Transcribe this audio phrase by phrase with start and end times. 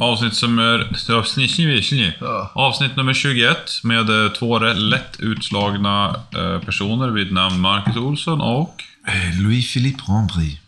[0.00, 1.12] Avsnitt som är...
[1.12, 2.50] Avsnitt, Ja.
[2.54, 8.82] avsnitt nummer 21 med eh, två lätt utslagna eh, personer vid namn Marcus Olsson och...
[9.06, 10.58] Eh, Louis-Philippe Rambry.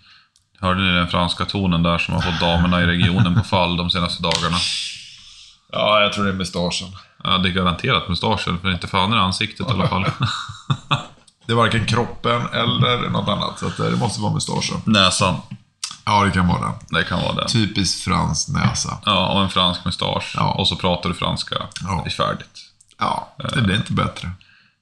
[0.61, 3.91] Hörde ni den franska tonen där som har fått damerna i regionen på fall de
[3.91, 4.57] senaste dagarna?
[5.73, 6.89] Ja, jag tror det är mustaschen.
[7.25, 10.05] Ja, det är garanterat mustaschen, för inte fan är det ansiktet i alla fall.
[11.47, 14.77] Det är varken kroppen eller något annat, så det måste vara mustaschen.
[14.85, 15.35] Näsan,
[16.05, 16.73] Ja, det kan vara den.
[16.89, 17.49] det kan vara det.
[17.49, 18.99] Typiskt fransk näsa.
[19.05, 20.35] Ja, och en fransk mustasch.
[20.37, 20.53] Ja.
[20.53, 21.57] Och så pratar du franska.
[21.83, 22.01] Ja.
[22.05, 22.59] Det är färdigt.
[22.99, 24.31] Ja, det blir inte bättre.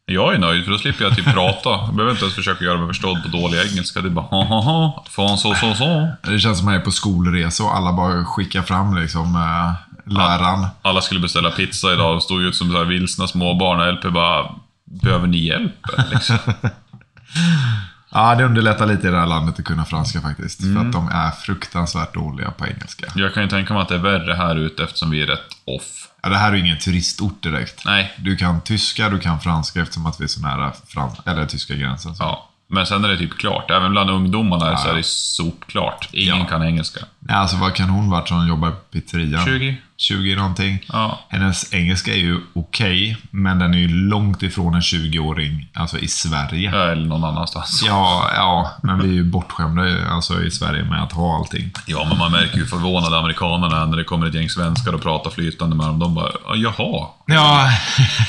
[0.05, 1.71] Jag är nöjd, för då slipper jag typ prata.
[1.71, 4.01] Jag behöver inte ens försöka göra mig förstådd på dålig engelska.
[4.01, 6.09] Det är bara ha ha ha, fan så så så.
[6.23, 10.13] Det känns som att jag är på skolresa och alla bara skickar fram liksom eh,
[10.13, 10.67] läraren.
[10.83, 14.13] Alla skulle beställa pizza idag och stod ut som så här vilsna småbarn och LP
[14.15, 14.51] bara
[14.91, 15.87] Behöver ni hjälp?
[16.13, 16.39] Liksom.
[18.13, 20.61] Ja, det underlättar lite i det här landet att kunna franska faktiskt.
[20.61, 23.07] För att de är fruktansvärt dåliga på engelska.
[23.15, 25.49] Jag kan ju tänka mig att det är värre här ute eftersom vi är rätt
[25.65, 26.09] off.
[26.23, 27.85] Ja, det här är ju ingen turistort direkt.
[27.85, 31.47] Nej, Du kan tyska, du kan franska eftersom att vi är så nära frans eller
[31.47, 32.15] tyska gränsen.
[32.15, 32.23] Så.
[32.23, 32.50] ja.
[32.73, 33.71] Men sen är det typ klart.
[33.71, 34.93] Även bland ungdomarna så Ja.
[34.93, 36.09] är det sopklart.
[36.13, 36.45] Ingen Ja.
[36.45, 37.01] kan engelska.
[37.19, 39.45] Nej, alltså vad kan hon varit som jobbar i pizzerian?
[39.45, 39.77] 20?
[39.97, 40.79] 20 någonting.
[40.93, 41.21] Ja.
[41.29, 46.09] Hennes engelska är ju okej, men den är ju långt ifrån en 20-åring, alltså i
[46.09, 46.71] Sverige.
[46.93, 47.83] Eller någon annanstans.
[47.87, 51.71] Ja, ja, men vi är ju bortskämda alltså, i Sverige med att ha allting.
[51.87, 55.03] Ja, men man märker ju förvånade amerikanerna är när det kommer ett gäng svenskar och
[55.03, 55.99] pratar flytande med dem.
[55.99, 57.07] De bara, "Ja, jaha.
[57.27, 57.71] Ja,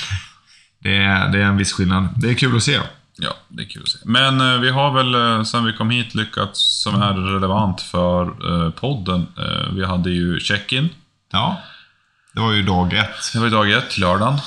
[0.83, 2.07] det är, det är en viss skillnad.
[2.15, 2.79] Det är kul att se.
[3.23, 3.97] Ja, det är kul att se.
[4.05, 8.21] Men eh, vi har väl eh, sen vi kom hit lyckats, som är relevant för
[8.65, 9.27] eh, podden.
[9.37, 10.89] Eh, vi hade ju check-in.
[11.31, 11.57] Ja,
[12.33, 14.39] det var ju dag ett, Det var ju dag ett, lördagen.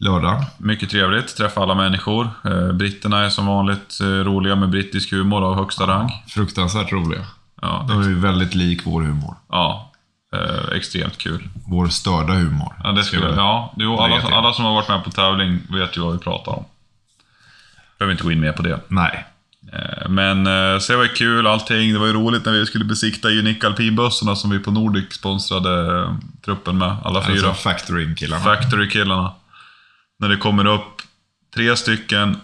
[0.00, 0.44] lördag.
[0.58, 2.30] Mycket trevligt, träffa alla människor.
[2.44, 6.10] Eh, britterna är som vanligt eh, roliga med brittisk humor av högsta rang.
[6.28, 7.26] Fruktansvärt roliga.
[7.62, 9.36] Ja, De är ju väldigt lik vår humor.
[9.48, 9.92] ja
[10.34, 11.48] eh, extremt kul.
[11.66, 12.74] Vår störda humor.
[12.84, 16.00] Ja, det skulle, ja jo, alla, alla som har varit med på tävling vet ju
[16.00, 16.64] vad vi pratar om.
[18.00, 18.80] Behöver inte gå in mer på det.
[18.88, 19.26] Nej.
[19.72, 21.92] Eh, Men eh, så det var kul allting.
[21.92, 26.00] Det var ju roligt när vi skulle besikta Unique Alpinbussarna som vi på Nordic sponsrade
[26.00, 26.14] eh,
[26.44, 26.96] truppen med.
[27.04, 27.48] Alla fyra.
[27.48, 28.44] Alltså factoring-killarna.
[28.44, 29.32] Factory-killarna.
[30.18, 31.02] När det kommer upp
[31.54, 32.36] tre stycken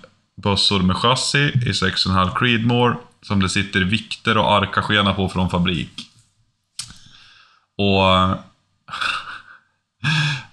[0.43, 5.91] bussor med chassi i 6,5 Creedmoor som det sitter vikter och arkaskena på från fabrik.
[7.79, 8.37] Och...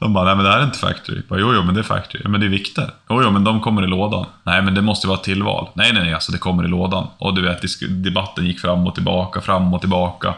[0.03, 1.17] De bara, nej men det här är inte Factory.
[1.17, 2.21] Jag bara, jo, jo, men det är Factory.
[2.27, 2.91] Men det är vikter.
[3.09, 4.25] Jo, jo, men de kommer i lådan.
[4.43, 5.69] Nej, men det måste vara ett tillval.
[5.73, 7.07] Nej, nej, nej, alltså det kommer i lådan.
[7.17, 7.61] Och du vet,
[8.03, 10.33] debatten gick fram och tillbaka, fram och tillbaka.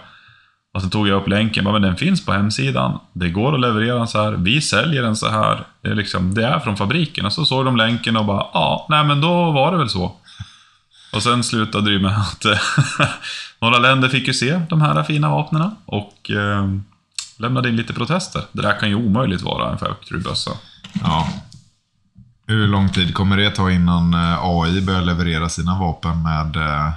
[0.74, 3.00] Och så tog jag upp länken, bara, men den finns på hemsidan.
[3.14, 4.32] Det går att leverera den så här.
[4.32, 5.64] Vi säljer den så här.
[5.82, 7.26] Det är, liksom, det är från fabriken.
[7.26, 10.16] Och så såg de länken och bara, ja, nej men då var det väl så.
[11.14, 12.46] Och sen slutade det ju med att
[13.62, 16.66] några länder fick ju se de här fina vapnena och eh,
[17.38, 18.44] lämnade in lite protester.
[18.52, 20.52] Det där kan ju omöjligt vara en factory-bössa.
[21.04, 21.28] Ja.
[22.48, 26.92] Hur lång tid kommer det ta innan eh, AI börjar leverera sina vapen med eh,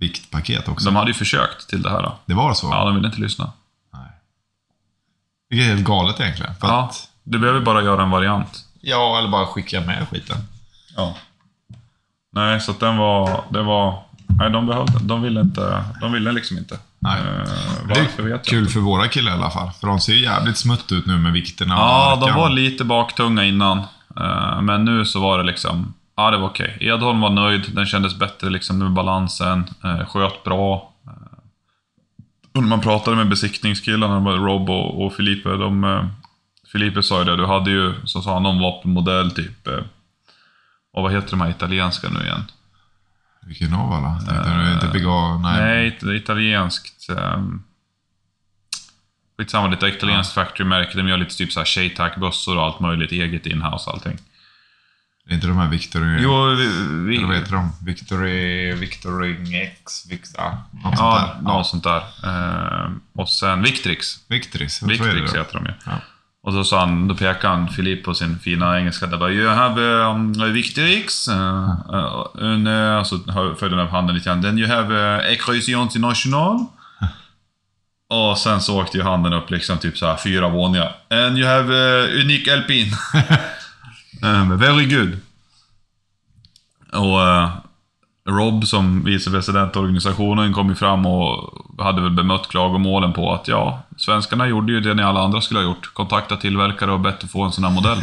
[0.00, 0.84] viktpaket också?
[0.86, 2.02] De hade ju försökt till det här.
[2.02, 2.18] Då.
[2.26, 2.66] Det var så?
[2.66, 3.52] Ja, de ville inte lyssna.
[5.50, 6.54] Det är helt galet egentligen.
[6.54, 8.64] För Ja, att, du behöver bara göra en variant.
[8.80, 10.36] ja, eller bara skicka med skiten.
[10.96, 11.16] Ja.
[12.32, 13.44] Nej, så att den var...
[13.48, 14.03] Det var
[14.38, 15.84] nej, de behövde De ville inte...
[16.00, 16.78] De ville liksom inte.
[16.98, 17.20] Nej.
[17.20, 17.48] Eh,
[17.88, 18.72] varför vet jag kul inte.
[18.72, 19.70] för våra killar i alla fall.
[19.80, 21.74] För de ser ju jävligt smutt ut nu med vikterna.
[21.74, 23.78] Ja, de var lite baktunga innan.
[24.20, 25.94] Eh, Men nu så var det liksom...
[26.16, 26.78] Ja, det var okej.
[26.80, 27.70] Edholm var nöjd.
[27.74, 29.64] Den kändes bättre liksom med balansen.
[29.84, 30.90] eh, Sköt bra.
[32.54, 36.08] Och när man pratade med besiktningskillarna, Rob och, och Filipe, de...
[36.72, 39.68] Filipe sa ju det, du hade ju, så sa han, någon vapenmodell typ...
[40.92, 42.44] Och vad heter de här italienska nu igen?
[43.46, 44.18] Vilken av alla?
[44.18, 45.38] Du inte bega...
[45.38, 45.60] Nej.
[45.60, 47.10] Nej, it- italienskt.
[47.10, 47.64] Um,
[49.38, 50.96] skitsamma, lite italienskt factory-märke.
[50.96, 54.18] De gör lite typ såhär Shaytac-bössor och allt möjligt eget inhouse allting.
[55.26, 56.22] Det är inte de här Victory...
[56.22, 56.66] Jo, vi...
[57.06, 57.72] vi Eller vad heter de?
[57.84, 58.72] Victory...
[58.72, 60.06] Victory X...
[60.10, 61.42] Victor, ja, något sånt ja, där.
[61.42, 62.02] något sånt där.
[62.24, 64.06] Ehm, och sen Victrix.
[64.28, 64.82] Victrix.
[64.82, 65.72] är det Victrix heter de ju.
[65.86, 66.00] Ja.
[66.44, 69.06] Och då sa han, då pekade han Filip på sin fina engelska.
[69.06, 71.28] Där bara, you have um, Victrix.
[71.28, 71.34] Uh,
[71.92, 73.18] uh, and, uh, så
[73.58, 74.42] följde han upp handen lite grann.
[74.42, 76.66] Then you have uh, Ecrosion International.
[78.10, 80.96] Och sen så åkte ju handen upp liksom typ så här fyra våningar.
[81.10, 82.92] And you have uh, Unique Alpin.
[84.22, 85.18] um, very good.
[86.92, 87.63] Och uh,
[88.28, 91.52] Rob som vicepresident i organisationen kom ju fram och
[91.84, 95.60] hade väl bemött klagomålen på att ja, svenskarna gjorde ju det ni alla andra skulle
[95.60, 95.90] ha gjort.
[95.94, 97.98] Kontakta tillverkare och bett att få en sån här modell.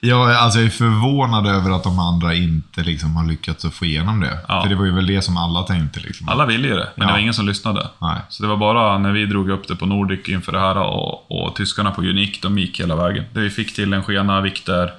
[0.00, 3.84] Ja, alltså jag är förvånad över att de andra inte liksom har lyckats att få
[3.84, 4.38] igenom det.
[4.48, 4.62] Ja.
[4.62, 6.00] För det var ju väl det som alla tänkte.
[6.00, 6.28] Liksom.
[6.28, 7.14] Alla ville ju det, men det Ja.
[7.14, 7.86] var ingen som lyssnade.
[7.98, 8.20] Nej.
[8.28, 11.30] Så det var bara när vi drog upp det på Nordic inför det här och,
[11.44, 13.24] och tyskarna på Unique, de gick hela vägen.
[13.32, 14.90] Det vi fick till en skena vikter.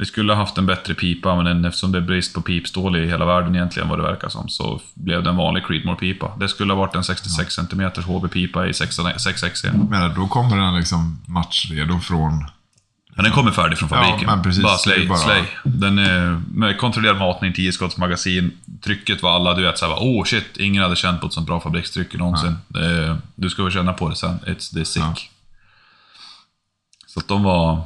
[0.00, 2.96] Vi skulle ha haft en bättre pipa, men den- eftersom det är brist på pipstål
[2.96, 6.36] i hela världen egentligen, vad det verkar som, så blev det en vanlig Creedmoor-pipa.
[6.38, 9.88] Det skulle ha varit en 66 cm HB-pipa i 6XE.
[9.90, 12.44] Men då kommer den liksom matchredo från...
[13.14, 14.20] Men den kommer färdig från fabriken.
[14.22, 14.62] Ja, men precis.
[14.62, 15.42] Bara slay, bara- slay.
[15.64, 18.50] Den är med kontrollerad matning, 10 skotts magasin.
[18.84, 21.60] Trycket var alla, du vet såhär, oh shit, ingen hade känt på ett sånt bra
[21.60, 22.56] fabrikstryck någonsin.
[22.74, 24.38] Är- du ska väl känna på det sen.
[24.46, 25.02] It's the sick.
[25.02, 25.14] Ja.
[27.06, 27.82] Så att de var...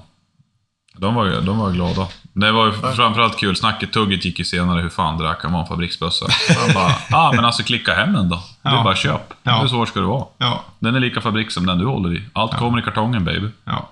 [0.97, 2.07] De var, de var glada.
[2.33, 5.63] Det var ju framförallt kul, snacket, tugget gick ju senare, hur fan där kan vara
[5.63, 6.27] en fabriksbössa.
[6.67, 8.37] Man bara, ah men alltså klicka hem den då.
[8.63, 8.83] Är Ja.
[8.85, 9.35] bara köp.
[9.43, 9.59] Ja.
[9.61, 10.25] Hur svårt ska det vara?
[10.39, 12.23] Ja, Den är lika fabrik som den du håller i.
[12.33, 13.49] Allt kommer i kartongen baby.
[13.65, 13.91] ja.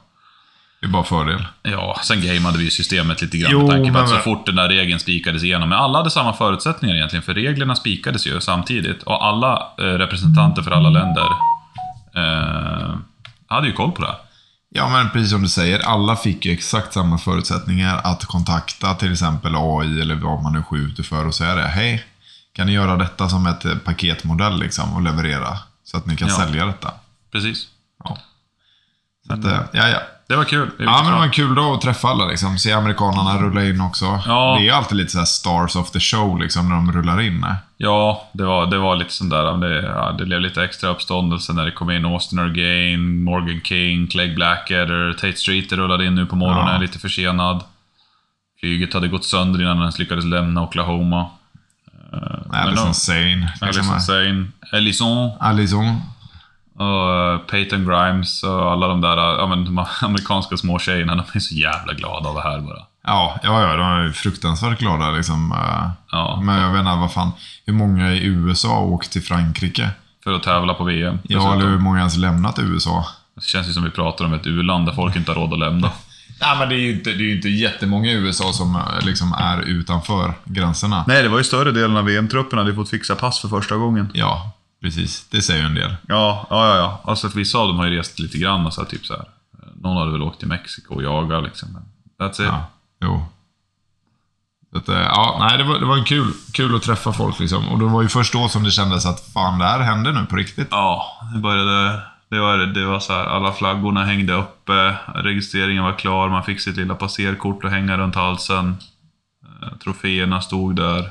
[0.81, 1.45] Det är bara fördel.
[1.63, 4.57] Ja, sen gameade vi systemet lite grann Jo, med tanke på att så fort den
[4.57, 5.69] där regeln spikades igenom.
[5.69, 9.03] Men alla hade samma förutsättningar egentligen, för reglerna spikades ju samtidigt.
[9.03, 11.25] Och alla eh, representanter för alla länder
[12.17, 12.95] eh,
[13.47, 14.15] hade ju koll på det.
[14.75, 19.13] Ja, men precis som du säger, alla fick ju exakt samma förutsättningar att kontakta till
[19.13, 21.69] exempel AI eller vad man nu skjuter för och säga det.
[21.69, 22.05] Hej,
[22.53, 25.59] kan ni göra detta som ett eh, paketmodell liksom och leverera?
[25.85, 26.37] Så att ni kan Ja.
[26.37, 26.91] sälja detta.
[27.33, 27.67] Precis.
[28.05, 28.19] Ja.
[29.27, 30.01] Så att, eh, ja, ja.
[30.33, 30.71] Det var kul.
[30.79, 32.59] Det Ja, men det var en kul dag att träffa alla liksom.
[32.59, 34.05] Se amerikanerna rulla in också.
[34.27, 34.55] Ja.
[34.59, 37.21] Det är ju alltid lite så här stars of the show liksom när de rullar
[37.21, 37.45] in.
[37.45, 37.55] eh.
[37.77, 41.53] Ja, det var, det var lite sån där, det, ja, det blev lite extra uppståndelse
[41.53, 46.27] när det kom in Austin Orgain, Morgan King, Clegg Blackadder, Tate Streeter rullade in nu
[46.27, 46.79] på morgonen, Ja.
[46.81, 47.65] lite försenad.
[48.61, 51.27] Flyget hade gått sönder innan den ens lyckades lämna Oklahoma.
[52.53, 53.53] Allison då- Sane.
[53.67, 56.01] Insane, Ellison, Allison.
[56.83, 61.25] Och eh, Peyton Grimes och alla de där ja, men, de amerikanska små tjejerna, de
[61.35, 62.83] är så jävla glada av det här bara.
[63.05, 65.53] Ja, ja, ja, de är fruktansvärt glada liksom.
[65.53, 65.91] eh.
[66.13, 66.41] Ja.
[66.43, 67.33] Men jag vet inte, vad fan.
[67.67, 69.91] Hur många i USA har åkt till Frankrike?
[70.25, 71.19] För att tävla på VM.
[71.23, 73.07] Ja, eller hur många ens lämnat USA?
[73.35, 75.59] Det känns ju som vi pratar om ett u-land där folk inte har råd att
[75.59, 75.91] lämna.
[76.41, 78.83] Nej, men det är ju inte, det är ju inte jättemånga i USA som eh,
[79.07, 81.05] liksom är utanför gränserna.
[81.07, 84.11] Nej, det var ju större delen av VM-truppen hade fått fixa pass för första gången.
[84.13, 84.53] Ja,
[84.83, 85.27] precis.
[85.31, 85.97] Det säger ju en del.
[86.09, 87.01] Ja, ja, ja.
[87.05, 89.25] Alltså vissa av dem har ju rest lite grann och så här, typ så här.
[89.75, 91.69] Någon hade väl åkt till Mexiko och jagat liksom.
[92.21, 92.39] That's it.
[92.41, 92.67] Ja,
[93.01, 93.27] jo.
[94.75, 97.69] Att, eh, ja, nej, det var, det var kul, kul att träffa folk liksom.
[97.69, 100.27] Och det var ju först då som det kändes att fan, det här händer nu
[100.27, 100.69] på riktigt.
[100.71, 102.03] Ja, det började...
[102.29, 106.61] Det var, det var så här, alla flaggorna hängde uppe, registreringen var klar, man fick
[106.61, 108.77] sitt lilla passerkort att hänga runt halsen.
[109.63, 111.11] Eh, Troféerna stod där.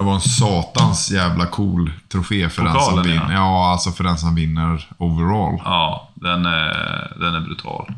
[0.00, 3.26] Det var en satans jävla cool trofé för den som vinner.
[3.28, 3.32] ja.
[3.32, 5.60] Ja, alltså för den som vinner overall.
[5.64, 7.92] Ja, den är, den är brutal.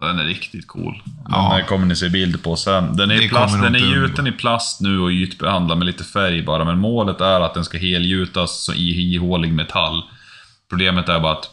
[0.00, 1.02] Den är riktigt cool.
[1.28, 1.36] Ja.
[1.36, 2.96] Den här kommer ni se bild på sen.
[2.96, 6.42] Den är, i plast, den är gjuten i plast nu och ytbehandlad med lite färg
[6.42, 10.04] bara, men målet är att den ska helgjutas i ihålig metall.
[10.68, 11.50] Problemet är bara att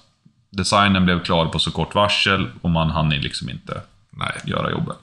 [0.50, 4.42] designen blev klar på så kort varsel och man hann liksom inte Nej.
[4.46, 4.98] göra jobbet.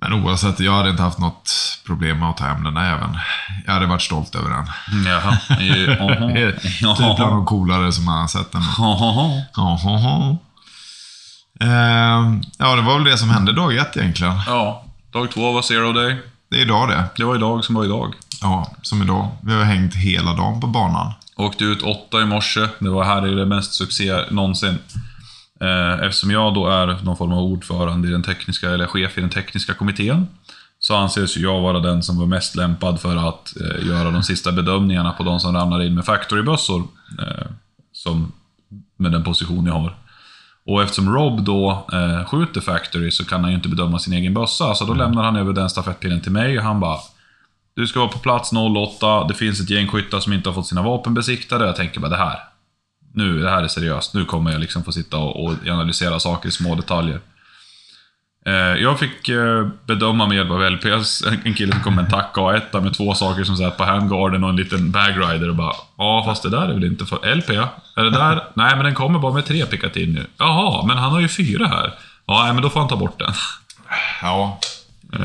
[0.00, 1.50] Men oavsett, jag hade inte haft något
[1.86, 3.18] problem med att ta hem den där även.
[3.66, 4.66] Jag hade varit stolt över den.
[5.06, 5.38] Jaha.
[6.96, 8.62] typ bland de coolare som man har sett den.
[11.60, 14.34] Ehm, Ja, det var väl det som hände dag ett egentligen.
[14.46, 16.16] Ja, dag två var zero day.
[16.50, 17.04] Det är idag det.
[17.16, 18.14] Det var idag som var idag.
[18.42, 19.28] Ja, som idag.
[19.42, 21.12] Vi har hängt hela dagen på banan.
[21.36, 22.68] Åkte ut åtta i morse.
[22.78, 24.78] Det var här är det mest succé någonsin.
[25.60, 29.20] Eh, Eftersom jag då är någon form av ordförande i den tekniska, eller chef i
[29.20, 30.28] den tekniska kommittén,
[30.78, 34.52] så anses jag vara den som var mest lämpad för att eh, göra de sista
[34.52, 36.82] bedömningarna på de som ramlar in med factorybössor.
[37.18, 37.46] Eh,
[37.92, 38.32] som,
[38.96, 39.96] med den position jag har.
[40.66, 44.34] Och eftersom Rob då eh, skjuter Factory så kan han ju inte bedöma sin egen
[44.34, 46.98] bössa, så då lämnar han över den stafettpinnen till mig och han bara
[47.74, 50.66] Du ska vara på plats 08, det finns ett gäng skyttar som inte har fått
[50.66, 51.66] sina vapen besiktade.
[51.66, 52.38] Jag tänker bara det här.
[53.14, 54.14] Nu, det här är seriöst.
[54.14, 57.20] Nu kommer jag liksom få sitta och, och analysera saker i små detaljer.
[58.46, 62.04] Eh, jag fick eh, bedöma med hjälp av LPS, en- en kille som kom med
[62.04, 65.54] en tack A1 med två saker som satt på handgarden och en liten bagrider och
[65.56, 67.50] bara Ja, fast det där är väl inte för LP?
[67.96, 68.44] Är det där?
[68.54, 70.20] Nej, men den kommer bara med tre Picatinny.
[70.36, 71.94] Jaha, men han har ju fyra här.
[72.26, 73.32] Ja, nej, men då får han ta bort den.
[74.22, 74.58] Ja.
[75.12, 75.20] Eh,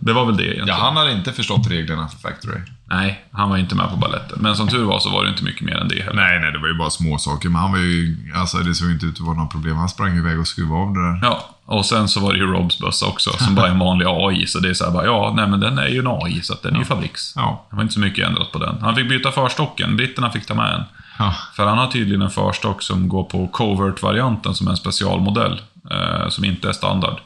[0.00, 0.68] det var väl det egentligen.
[0.68, 2.60] ja, han hade inte förstått reglerna för Factory.
[2.84, 4.38] Nej, han var inte med på balletten.
[4.40, 6.22] Men som tur var så var det inte mycket mer än det heller.
[6.22, 7.48] Nej, nej, det var ju bara små saker.
[7.48, 8.16] Men han var ju...
[8.34, 9.76] Alltså, det såg inte ut att vara något problem.
[9.76, 11.18] Han sprang iväg och skruvade av det där.
[11.22, 14.06] Ja, och sen så var det ju Robs bössa också, som bara är en vanlig
[14.08, 14.46] AI.
[14.46, 16.52] Så det är så här bara, ja, nej men den är ju en AI, så
[16.52, 17.32] att den är ju fabriks.
[17.36, 17.66] Ja.
[17.70, 18.76] Det var inte så mycket ändrat på den.
[18.80, 20.82] Han fick byta förstocken, britterna fick ta med en.
[21.18, 21.34] Ja.
[21.54, 25.60] För han har tydligen en förstock som går på covert-varianten, som är en specialmodell.
[25.90, 27.16] Eh, som inte är standard.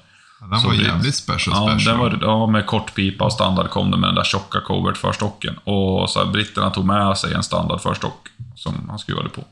[0.41, 2.11] Den var jävligt special Ja, special.
[2.11, 4.95] den var, ja, med kort pipa och standard kom det med den där tjocka covert
[4.97, 5.59] förstocken.
[5.65, 9.45] Och så här, britterna tog med sig en standard förstock som han skruvade på.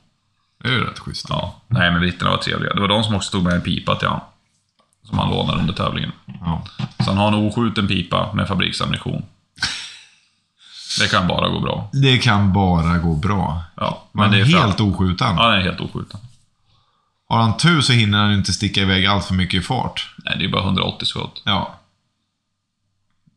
[0.62, 1.26] Det är ju rätt schysst.
[1.28, 2.75] Ja, nej men britterna var trevliga.
[2.75, 4.21] Det var de som också tog med en pipa till han.
[5.09, 6.12] Som han lånade under tävlingen.
[6.40, 6.62] Ja.
[6.99, 9.23] Så han har en oskjuten pipa med fabriksammunition.
[11.00, 11.90] Det kan bara gå bra.
[11.92, 13.62] Det kan bara gå bra.
[13.76, 15.37] Ja, Men det är fram- helt oskjuten.
[15.37, 16.21] Ja, den är helt oskjuten.
[17.29, 20.15] Har han tur så hinner han inte sticka iväg allt för mycket i fart.
[20.25, 21.43] Nej, det är bara 180 skott.
[21.45, 21.75] Ja.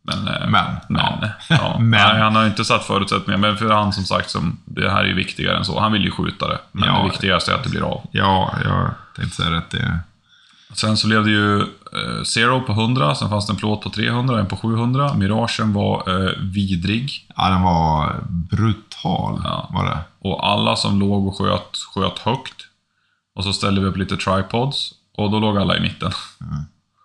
[0.03, 1.29] Men, eh, Men, men, ja.
[1.49, 1.75] ja.
[1.79, 1.89] Men.
[1.89, 3.37] Nej, han har ju inte satt förutsättningar.
[3.37, 5.79] Men för han som sagt, som, det här är ju viktigare än så.
[5.79, 6.59] Han vill ju skjuta det.
[6.71, 6.97] Men Ja.
[6.97, 8.07] det viktigaste är att det blir av.
[8.11, 9.99] Ja, jag tänkte säga rätt det.
[10.73, 13.89] Sen så blev det ju eh, Zero på 100, sen fanns det en plåt på
[13.89, 15.13] 300 och en på 700.
[15.13, 17.27] Miragen var eh, vidrig.
[17.35, 19.41] Ja, den var brutal.
[19.43, 19.69] Ja.
[19.73, 19.97] Var det.
[20.19, 22.53] Och alla som låg och sköt, sköt högt.
[23.41, 24.91] Och så ställde vi upp lite tripods.
[25.17, 26.11] Och då låg alla i mitten.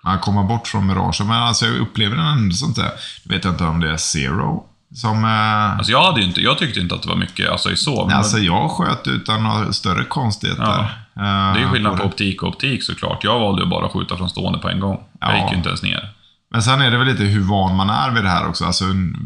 [0.05, 2.90] Man kommer bort från Mirage, men alltså jag upplever den ändå sånt där.
[3.25, 4.64] Jag vet inte om det är Zero
[4.95, 5.25] som...
[5.25, 8.07] Eh, Alltså jag, hade inte, jag tyckte inte att det var mycket alltså, i så.
[8.07, 10.62] Men alltså jag sköt utan några större konstigheter.
[10.62, 10.81] Ja.
[11.23, 13.25] Eh, det är ju skillnad på optik och optik såklart.
[13.25, 15.00] Jag valde ju bara att skjuta från stående på en gång.
[15.21, 15.43] Jag Ja.
[15.43, 16.12] gick ju inte ens ner.
[16.50, 18.64] Men sen är det väl lite hur van man är vid det här också.
[18.64, 18.84] Alltså,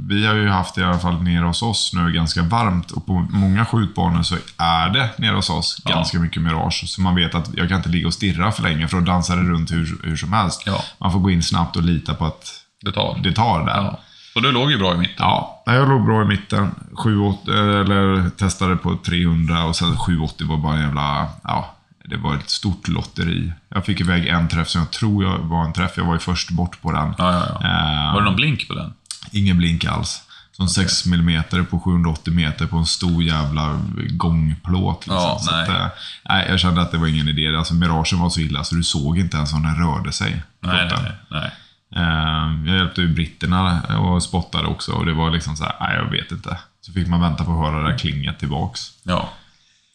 [0.08, 3.12] vi har ju haft i alla fall nere hos oss nu ganska varmt och på
[3.30, 5.94] många skjutbanor så är det nere hos oss Ja.
[5.94, 6.84] ganska mycket Mirage.
[6.86, 9.36] Så man vet att jag kan inte ligga och stirra för länge för då dansar
[9.36, 10.62] det runt hur, hur som helst.
[10.66, 10.84] Ja.
[11.00, 12.44] Man får gå in snabbt och lita på att
[12.84, 13.20] Det tar.
[13.22, 13.74] det tar där.
[13.76, 14.00] Ja.
[14.34, 15.16] Och du låg ju bra i mitten.
[15.18, 16.74] Ja, jag låg bra i mitten.
[17.04, 21.26] 780, eller testade på 300 och sen 780 var bara en jävla...
[21.44, 21.74] Ja,
[22.04, 23.52] det var ett stort lotteri.
[23.68, 25.92] Jag fick iväg en träff som jag tror jag var en träff.
[25.96, 27.14] Jag var ju först bort på den.
[27.18, 27.66] Ja, ja, ja.
[28.08, 28.92] Eh, Var det någon blink på den?
[29.32, 30.22] Ingen blink alls.
[30.52, 33.80] Som 6 mm på 780 meter på en stor jävla
[34.10, 35.06] gångplåt.
[35.06, 35.16] Liksom.
[35.16, 35.62] Ja, så nej.
[35.62, 35.86] Att, eh,
[36.28, 37.56] nej, jag kände att det var ingen idé.
[37.56, 40.42] Alltså, miragen var så illa så du såg inte ens om den rörde sig.
[40.60, 41.50] Nej, nej, nej.
[41.96, 45.96] Eh, Jag hjälpte ju britterna och spottade också och det var liksom så här, nej
[45.96, 46.58] jag vet inte.
[46.80, 48.80] Så fick man vänta på att höra det där klinget tillbaks.
[49.02, 49.28] Ja.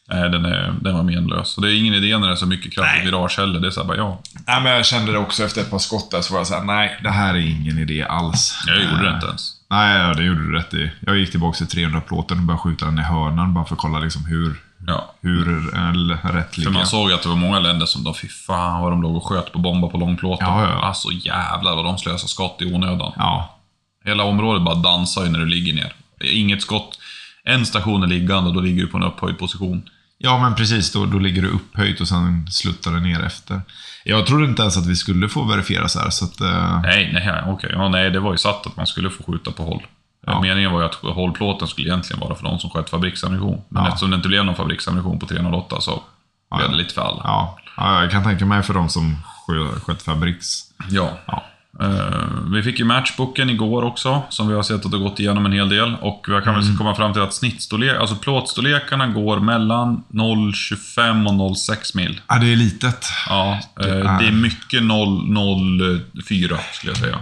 [0.09, 1.57] Nej, den, är, den var menlös.
[1.57, 3.59] Och det är ingen idé när det är så mycket kraft i virage heller.
[3.59, 4.21] Det är såhär bara, ja.
[4.47, 6.63] Nej men jag kände det också efter ett par skott där så var jag såhär,
[6.63, 8.57] nej det här är ingen idé alls.
[8.67, 9.51] Jag gjorde det Eh, inte ens.
[9.69, 10.91] Nej, ja, det gjorde du rätt i.
[10.99, 13.99] Jag gick tillbaka till 300-plåten och började skjuta den i hörnan bara för att kolla
[13.99, 14.55] liksom hur,
[14.87, 15.13] Ja.
[15.21, 15.91] hur eh,
[16.33, 16.71] rätt För ligger.
[16.71, 19.25] man såg att det var många länder som, de, fy fan vad de låg och
[19.25, 20.47] sköt på bomba på långplåten.
[20.47, 20.81] Ja, ja.
[20.87, 23.13] Alltså jävlar vad de slösade skott i onödan.
[23.17, 23.59] Ja,
[24.05, 25.93] Hela området bara dansar ju när du ligger ner.
[26.23, 26.99] Inget skott.
[27.43, 29.83] En station är liggande och då ligger du på en upphöjd position.
[30.17, 30.91] Ja men precis.
[30.91, 33.61] Då, då ligger du upphöjt och sen sluttar det ner efter.
[34.03, 36.41] Jag trodde inte ens att vi skulle få verifiera så här, så att...
[36.41, 37.69] eh, Nej, nej, okej.
[37.73, 39.83] Ja, nej, det var ju satt att man skulle få skjuta på håll.
[40.27, 40.41] Ja.
[40.41, 43.61] Meningen var ju att hållplåten skulle egentligen vara för de som sköt fabriksammunition.
[43.69, 43.87] Men Ja.
[43.89, 46.03] eftersom det inte blev någon fabriksammunition på 308 så
[46.57, 47.21] blev det lite för alla.
[47.23, 49.17] Ja, ja, jag kan tänka mig för de som
[49.47, 50.61] skö- sköt fabriks.
[50.89, 51.17] Ja.
[51.81, 55.19] Eh, vi fick ju matchboken igår också, som vi har sett att det har gått
[55.19, 55.95] igenom en hel del.
[56.01, 56.67] Och vi kan Mm.
[56.67, 62.21] väl komma fram till att snittstorlek, alltså plåtstorlekarna går mellan 0,25 och 0,6 mil.
[62.27, 63.05] Ja, det är litet.
[63.29, 67.19] Ja, eh, det är- är mycket 0,04 skulle jag säga.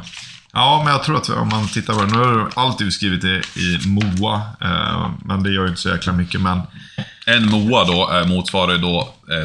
[0.53, 2.11] Ja, men jag tror att om man tittar på det.
[2.11, 5.89] Nu har du alltid skrivit det i MOA, eh, men det gör ju inte så
[5.89, 6.41] jäkla mycket.
[6.41, 6.61] Men
[7.25, 9.37] En MOA då eh, motsvarar ju då eh,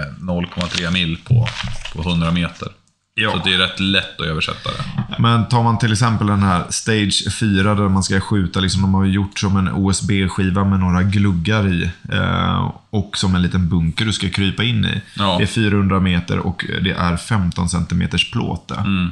[0.00, 1.48] eh, 0,3 mil på,
[1.94, 2.68] på 100 meter.
[3.14, 3.30] Ja.
[3.30, 4.84] Så det är rätt lätt att översätta det.
[5.18, 8.94] Men tar man till exempel den här Stage 4 där man ska skjuta, liksom, de
[8.94, 11.90] har gjort som en OSB-skiva med några gluggar i.
[12.12, 15.00] Eh, och som en liten bunker du ska krypa in i.
[15.16, 15.36] Ja.
[15.38, 18.80] Det är 400 meter och det är 15 centimeters plåt där.
[18.80, 19.10] Mm.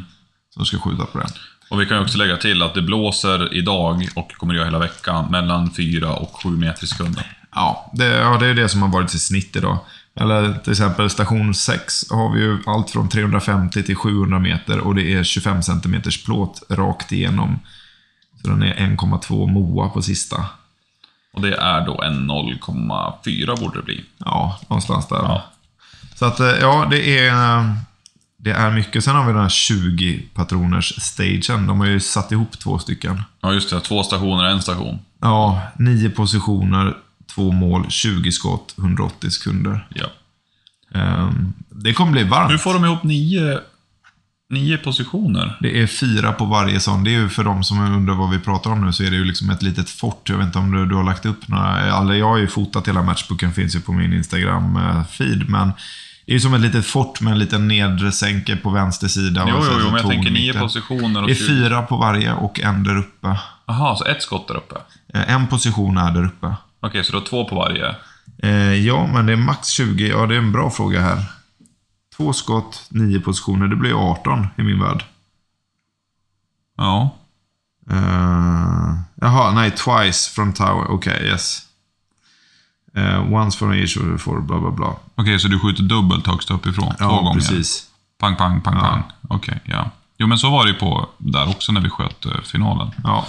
[0.51, 1.31] Som du ska skjuta på den.
[1.71, 4.79] Och vi kan ju också lägga till att det blåser idag och kommer göra hela
[4.79, 7.25] veckan mellan 4 och 7 meter i sekunden.
[7.55, 9.79] Ja det, ja, det är det som har varit i snitt idag.
[10.15, 14.95] Eller till exempel station 6 har vi ju allt från 350 till 700 meter och
[14.95, 17.59] det är 25 centimeters plåt rakt igenom.
[18.43, 20.47] Så den är 1,2 MOA på sista.
[21.33, 24.05] Och det är då en 0,4 borde det bli.
[24.19, 25.17] Ja, någonstans där.
[25.17, 25.43] Ja.
[26.15, 27.75] Så att, eh, ja, det är,
[28.37, 29.05] det är mycket.
[29.05, 31.67] Sen har vi den här 20 patroners stagen.
[31.67, 33.23] De har ju satt ihop två stycken.
[33.41, 33.81] Ja, just det.
[33.81, 34.99] Två stationer, en station.
[35.21, 36.97] Ja, nio positioner,
[37.35, 39.87] två mål, 20 skott, 180 sekunder.
[39.95, 40.07] Ja.
[41.01, 42.53] Ehm, Det kommer bli varmt.
[42.53, 43.59] Hur får de ihop nio,
[44.51, 45.57] nio positioner?
[45.61, 47.05] Det är fyra på varje sån.
[47.05, 49.17] Det är ju för de som undrar vad vi pratar om nu så är det
[49.17, 50.29] ju liksom ett litet fort.
[50.29, 51.87] Jag vet inte om du, du har lagt upp några.
[52.17, 55.45] Jag har ju fotat hela matchboken, finns ju på min Instagram-feed.
[55.49, 55.73] Men
[56.27, 59.45] det är ju som ett litet fort med en liten nedre sänke på vänster sida.
[59.49, 61.47] Jo, jo, jo, men jag tänker nio positioner och Det är 20.
[61.47, 63.37] fyra på varje och en där uppe.
[63.67, 64.75] Jaha, så ett skott där uppe?
[65.15, 66.55] Eh, En position är där uppe.
[66.81, 67.95] Okej, så då två på varje?
[68.43, 70.09] Eh, ja, men det är max 20.
[70.09, 71.25] Ja, det är en bra fråga här.
[72.17, 73.69] Två skott, nio positioner.
[73.69, 75.05] Det blir 18 i min värld.
[76.77, 77.17] Ja.
[77.91, 79.71] Uh, jaha, nej.
[79.71, 80.91] Twice from tower.
[80.91, 81.63] Okej, okay, yes.
[82.97, 84.87] Uh, once from each for bla bla bla.
[84.87, 86.95] Okej, okay, så du skjuter dubbelt högst uppifrån?
[86.99, 87.35] Ja, två gånger?
[87.35, 87.87] precis.
[88.19, 88.81] Pang, pang, pang, ja.
[88.81, 89.03] pang.
[89.29, 89.91] Okej, okay, ja.
[90.19, 92.91] Jo, men så var det ju på där också när vi sköt uh, finalen.
[93.05, 93.27] Ja.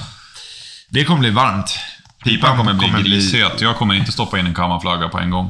[0.89, 1.79] Det kommer bli varmt.
[2.23, 3.57] Pipan kommer, kommer bli grishet.
[3.57, 3.65] Bli...
[3.65, 5.45] Jag kommer inte stoppa in en kammarflagga på en gång.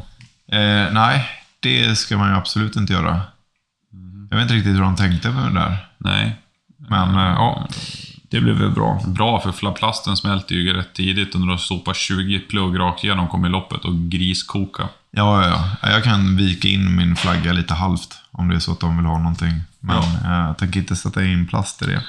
[0.52, 3.22] Eh, nej, det ska man ju absolut inte göra.
[4.30, 5.78] Jag vet inte riktigt hur de tänkte med det där.
[5.98, 6.36] Nej.
[6.90, 7.68] Men eh, ja,
[8.30, 9.02] det blev väl bra.
[9.08, 13.28] Bra, för plasten smälter ju rätt tidigt och när du sopar 20 plugg rakt igenom
[13.28, 14.90] kommer loppet och griskoka.
[15.12, 15.90] Ja, ja, ja.
[15.90, 19.06] Jag kan vika in min flagga lite halvt om det är så att de vill
[19.06, 19.62] ha någonting.
[19.80, 20.48] Men ja.
[20.48, 22.04] jag tänker inte sätta in plast i det.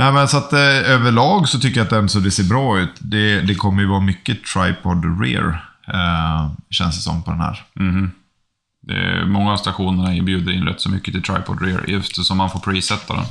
[0.00, 2.78] Nej, men så att eh, överlag så tycker jag att den så det ser bra
[2.78, 2.90] ut.
[2.98, 7.62] Det, det kommer ju vara mycket tripod rear, eh, känns det som på den här.
[7.80, 8.10] Mm.
[8.88, 12.60] Är, många av stationerna bjuder in rätt så mycket till tripod rear, eftersom man får
[12.60, 13.24] presetta den.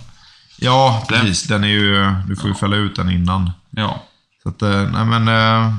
[0.60, 1.44] Ja, precis.
[1.44, 3.52] Den är ju, du får ju fälla ut den innan.
[3.70, 4.04] Ja.
[4.44, 5.28] Så att, eh, nej men...
[5.28, 5.74] Eh,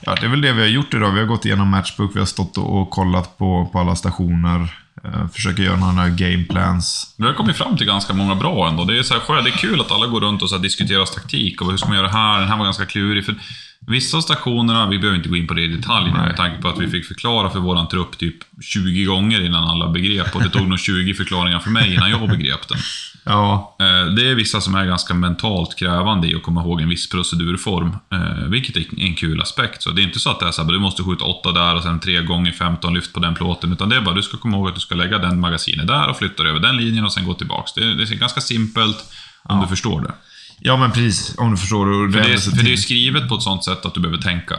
[0.00, 1.12] ja, det är väl det vi har gjort idag.
[1.12, 4.85] Vi har gått igenom Matchbook, vi har stått och kollat på, på alla stationer.
[5.04, 7.14] Eh, försöker göra några gameplans.
[7.16, 8.84] Vi har kommit fram till ganska många bra ändå.
[8.84, 11.62] Det är, så här, det är kul att alla går runt och så diskuterar taktik
[11.62, 12.40] och hur ska man göra här?
[12.40, 13.24] Den här var ganska klurig.
[13.24, 13.34] För
[13.86, 16.26] vissa stationerna, vi behöver inte gå in på det i detalj Nej.
[16.26, 19.88] med tanke på att vi fick förklara för våran trupp typ 20 gånger innan alla
[19.88, 20.36] begrep.
[20.36, 22.78] Och det tog nog 20 förklaringar för mig innan jag begrep den.
[23.28, 23.76] Ja.
[23.80, 27.08] Eh, det är vissa som är ganska mentalt krävande i att komma ihåg en viss
[27.08, 27.96] procedurform.
[28.12, 29.82] Eh, vilket är en kul aspekt.
[29.82, 31.74] Så det är inte så att det är så att du måste skjuta 8 där
[31.74, 33.72] och sen 3 gånger 15 lyft på den plåten.
[33.72, 36.08] Utan det är bara du ska komma ihåg att du ska lägga den magasinet där
[36.08, 37.72] och flytta över den linjen och sen gå tillbaks.
[37.72, 38.96] Det är, det är ganska simpelt
[39.42, 39.62] om ja.
[39.62, 40.12] du förstår det.
[40.58, 41.34] Ja, men precis.
[41.38, 42.12] Om du förstår det.
[42.12, 44.56] För, det, för det är skrivet på ett sånt sätt att du behöver tänka.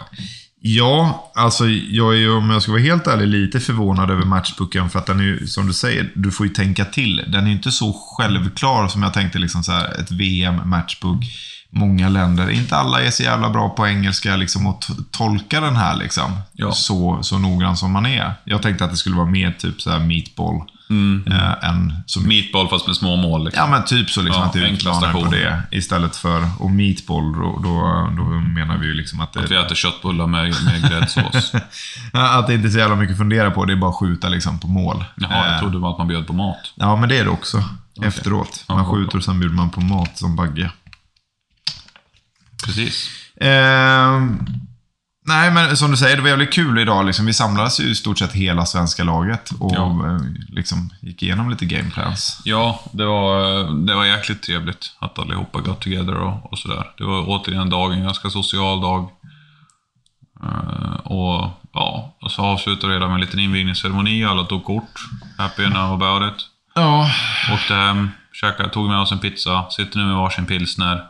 [0.59, 4.89] Ja, alltså jag är ju, om jag ska vara helt ärlig, lite förvånad över matchbooken.
[4.89, 7.23] För att den är ju, som du säger, du får ju tänka till.
[7.27, 11.23] Den är ju inte så självklar som jag tänkte, liksom så här, ett VM-matchbook.
[11.69, 15.95] Många länder, inte alla är så jävla bra på engelska liksom, och tolka den här
[15.95, 16.71] liksom, ja.
[16.71, 18.33] så, så noggrant som man är.
[18.43, 20.61] Jag tänkte att det skulle vara mer typ så här meatball.
[20.89, 21.23] Mm.
[21.27, 22.27] Äh, än som...
[22.27, 23.45] Meatball fast med små mål.
[23.45, 23.63] Liksom.
[23.63, 24.21] Ja, men typ så.
[24.21, 25.61] Liksom, ja, att det utmanar på det.
[25.71, 29.33] Istället för, och meatball, då, då, då menar vi ju liksom att...
[29.33, 31.53] Det, att vi äter köttbullar med, med gräddsås.
[32.13, 33.65] att det inte är så jävla mycket att fundera på.
[33.65, 35.05] Det är bara att skjuta liksom, på mål.
[35.15, 35.59] Jaha, jag eh.
[35.59, 36.73] trodde att man bjöd på mat.
[36.75, 37.57] Ja, men det är det också.
[37.95, 38.07] Okay.
[38.07, 38.65] Efteråt.
[38.67, 40.71] Man ja, skjuter och sen bjuder man på mat som bagge.
[42.65, 43.09] Precis.
[43.41, 44.21] Eh,
[45.27, 47.05] Nej, men som du säger, det var jävligt kul idag.
[47.05, 47.25] Liksom.
[47.25, 50.07] Vi samlades ju i stort sett hela svenska laget och ja.
[50.07, 50.17] Eh,
[50.49, 52.41] liksom, gick igenom lite gameplans.
[52.45, 53.39] Ja, det var,
[53.85, 56.91] det var jäkligt trevligt att allihopa got together och, och sådär.
[56.97, 59.09] Det var återigen dag, en ganska social dag.
[60.43, 64.25] Uh, och ja, och så avslutade det hela med en liten invigningsceremoni.
[64.25, 64.99] Alla tog kort.
[65.37, 66.45] Happy enough about it.
[66.75, 67.11] Ja.
[67.53, 69.69] Åkte hem, käkade, tog med oss en pizza.
[69.69, 71.03] Sitter nu med varsin pilsner.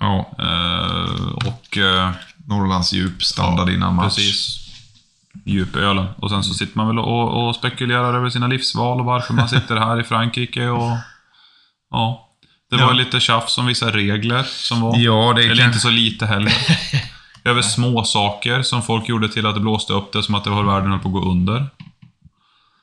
[0.00, 0.26] Ja.
[0.40, 1.76] Uh, och...
[1.76, 2.10] Uh,
[2.48, 4.16] Norrlands djup standard ja, innan match.
[4.16, 4.66] Precis.
[5.44, 6.06] Djupölen.
[6.16, 9.48] Och sen så sitter man väl och, och spekulerar över sina livsval och varför man
[9.48, 10.96] sitter här i Frankrike och...
[11.90, 12.22] Ja.
[12.70, 12.92] Det var ja.
[12.92, 14.98] lite tjafs om vissa regler som var.
[14.98, 15.66] Ja, det Eller kan...
[15.66, 16.52] inte så lite heller.
[17.44, 20.50] över små saker som folk gjorde till att det blåste upp det som att det
[20.50, 21.66] var världen höll på att gå under.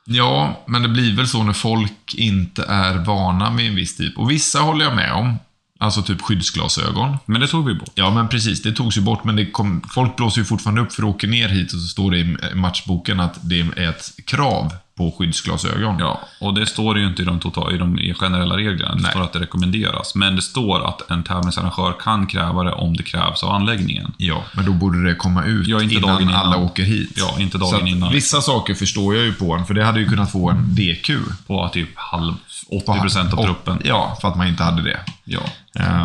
[0.04, 4.18] Ja, men det blir väl så när folk inte är vana med en viss typ.
[4.18, 5.38] Och vissa håller jag med om.
[5.84, 7.16] Alltså typ skyddsglasögon.
[7.26, 7.90] Men det tog vi bort.
[7.94, 8.62] Ja, men precis.
[8.62, 11.26] Det togs ju bort, men det kom, folk blåser ju fortfarande upp för att åka
[11.26, 15.98] ner hit och så står det i matchboken att det är ett krav på skyddsglasögon.
[15.98, 18.94] Ja, och det står ju inte i de, total, i de generella reglerna.
[18.94, 19.10] Det Nej.
[19.10, 20.14] står att det rekommenderas.
[20.14, 24.12] Men det står att en tävlingsarrangör kan kräva det om det krävs av anläggningen.
[24.16, 27.12] Ja, men då borde det komma ut ja, inte innan, innan alla åker hit.
[27.16, 28.12] Ja, inte dagen så innan.
[28.12, 31.10] Vissa saker förstår jag ju på en, för det hade ju kunnat få en DQ.
[31.46, 32.34] På typ halv,
[32.70, 33.80] 80% av truppen.
[33.84, 35.00] Ja, för att man inte hade det.
[35.24, 35.40] Ja.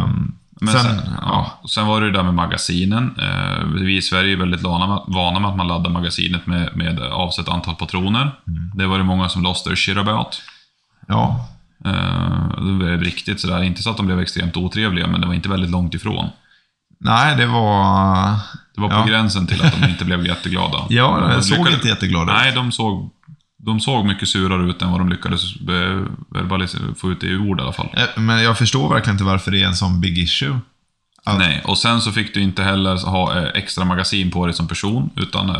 [0.04, 1.62] Um, men sen, sen, ja.
[1.69, 3.15] sen var det det där med magasinen.
[3.19, 7.00] Eh, vi i Sverige är väldigt vana, vana med att man laddar magasinet med, med
[7.00, 8.22] avsett antal patroner.
[8.48, 8.72] Mm.
[8.74, 10.41] Det var det många som lost their shit about.
[11.08, 11.48] Ja.
[11.86, 15.34] Eh, det blev riktigt sådär, inte så att de blev extremt otrevliga, men det var
[15.34, 16.30] inte väldigt långt ifrån.
[17.00, 18.32] Nej, det var...
[18.76, 19.06] Det var på ja.
[19.06, 20.86] gränsen till att de inte blev jätteglada.
[20.89, 22.38] ja, de såg lyckades, inte jätteglada ut.
[22.38, 23.10] Nej, de såg
[23.62, 25.41] de såg mycket surare ut än vad de lyckades
[26.98, 27.89] få ut i ord i alla fall.
[27.93, 30.60] Eh, men jag förstår verkligen inte varför det är en sån big issue.
[31.24, 31.38] Att...
[31.39, 34.67] Nej, och sen så fick du inte heller ha eh, extra magasin på dig som
[34.67, 35.10] person.
[35.15, 35.56] Utan eh,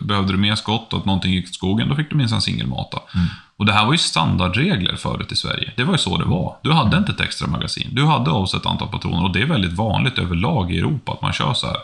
[0.00, 2.98] behövde du mer skott och att någonting gick åt skogen, då fick du minsann singelmata.
[3.14, 3.26] Mm.
[3.56, 5.72] Och det här var ju standardregler förut i Sverige.
[5.76, 6.56] Det var ju så det var.
[6.62, 7.88] Du hade inte ett extra magasin.
[7.92, 11.32] Du hade avsett antal patroner och det är väldigt vanligt överlag i Europa att man
[11.32, 11.76] kör så här.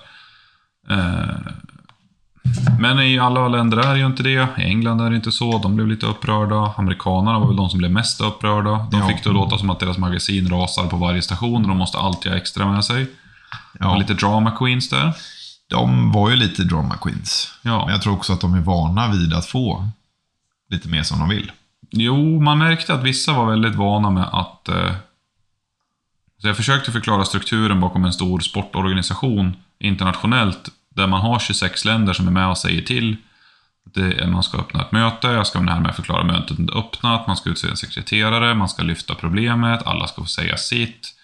[2.80, 4.48] Men i alla länder är ju inte det.
[4.58, 5.58] I England är det inte så.
[5.58, 6.74] De blev lite upprörda.
[6.76, 8.86] Amerikanerna var väl de som blev mest upprörda.
[8.90, 9.08] De Ja.
[9.08, 11.98] fick det att låta som att deras magasin rasar på varje station och de måste
[11.98, 13.06] alltid ha extra med sig.
[13.80, 15.12] Ja, Och lite drama queens där.
[15.70, 17.52] De var ju lite drama queens.
[17.62, 17.84] Ja.
[17.84, 19.88] Men jag tror också att de är vana vid att få
[20.70, 21.52] lite mer som de vill.
[21.90, 24.68] Jo, man märkte att vissa var väldigt vana med att...
[24.68, 24.92] Eh,
[26.40, 32.12] så jag försökte förklara strukturen bakom en stor sportorganisation internationellt, där man har 26 länder
[32.12, 33.16] som är med och säger till.
[33.86, 37.50] att Det, man ska öppna ett möte, jag ska härmed förklara mötet öppnat, man ska
[37.50, 41.14] utse en sekreterare, man ska lyfta problemet, alla ska få säga sitt,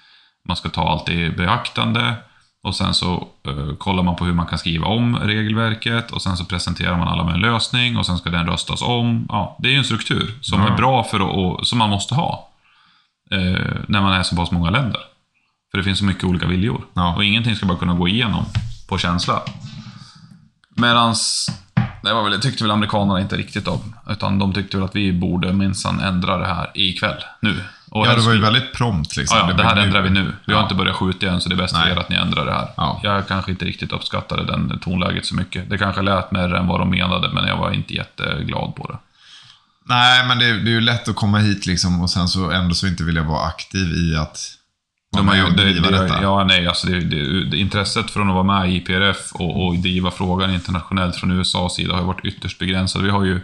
[0.49, 2.15] man ska ta allt i beaktande.
[2.63, 6.37] Och sen så eh, kollar man på hur man kan skriva om regelverket och sen
[6.37, 9.27] så presenterar man alla med en lösning och sen ska den röstas om.
[9.29, 10.69] Ja, det är ju en struktur som Ja.
[10.69, 12.49] är bra för att, och, som man måste ha.
[13.31, 15.01] Eh, när man är så pass många länder.
[15.71, 16.81] För det finns så mycket olika viljor.
[16.95, 17.15] Ja.
[17.15, 18.45] Och ingenting ska bara kunna gå igenom
[18.91, 19.43] på känsla.
[20.77, 21.51] Medans,
[22.03, 23.95] det var väl, tyckte väl amerikanerna inte riktigt om.
[24.11, 27.65] Utan de tyckte väl att vi borde minsann ändra det här ikväll, nu.
[27.91, 29.39] Och Ja, det var ju väldigt prompt liksom.
[29.39, 29.81] Ja, ja, det här nu.
[29.83, 30.33] ändrar vi nu.
[30.47, 30.63] Vi har Ja.
[30.63, 32.69] inte börjat skjuta än, så det är bäst för er att ni ändrar det här.
[32.77, 33.01] Ja.
[33.03, 35.71] Jag kanske inte riktigt uppskattade den tonläget så mycket.
[35.71, 38.99] Det kanske lät mer än vad de menade, men jag var inte jätteglad på det.
[39.85, 42.75] Nej, men det, det är ju lätt att komma hit liksom och sen så ändå
[42.75, 44.39] så inte vilja vara aktiv i att
[45.17, 46.23] De har ju, det, det, detta.
[46.23, 50.11] ja, nej, alltså det, det, intresset från att vara med i IPRF och, och driva
[50.11, 53.03] frågan internationellt från USAs sida har ju varit ytterst begränsat.
[53.03, 53.41] Vi har ju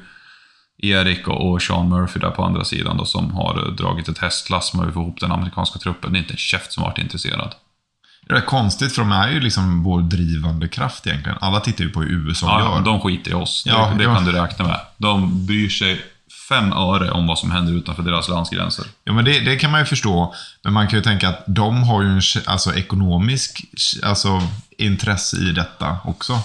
[0.78, 4.88] Erik och, Sean Murphy där på andra sidan då, som har dragit ett hästlass med
[4.88, 6.12] att få ihop den amerikanska truppen.
[6.12, 7.54] Det är inte en käft som har varit intresserad.
[8.28, 11.38] Det är konstigt för de är ju liksom vår drivande kraft egentligen.
[11.40, 12.84] Alla tittar ju på hur USA Ja, gör.
[12.84, 13.62] de skiter i oss.
[13.66, 14.14] Ja, det det ja.
[14.14, 14.80] kan du räkna med.
[14.96, 16.00] De bryr sig
[16.48, 18.86] fem öre om vad som händer utanför deras landsgränser.
[19.04, 20.34] Ja, men det, det kan man ju förstå.
[20.62, 23.64] Men man kan ju tänka att de har ju en alltså, ekonomisk
[24.02, 24.42] alltså,
[24.78, 26.38] intresse i detta också.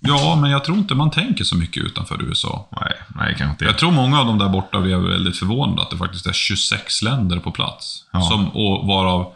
[0.00, 2.68] Ja, men jag tror inte man tänker så mycket utanför USA.
[2.80, 3.64] Nej, nej kanske inte.
[3.64, 7.02] Jag tror många av de där borta blev väldigt förvånade att det faktiskt är 26
[7.02, 8.04] länder på plats.
[8.12, 8.20] Ja.
[8.22, 9.34] Som, och varav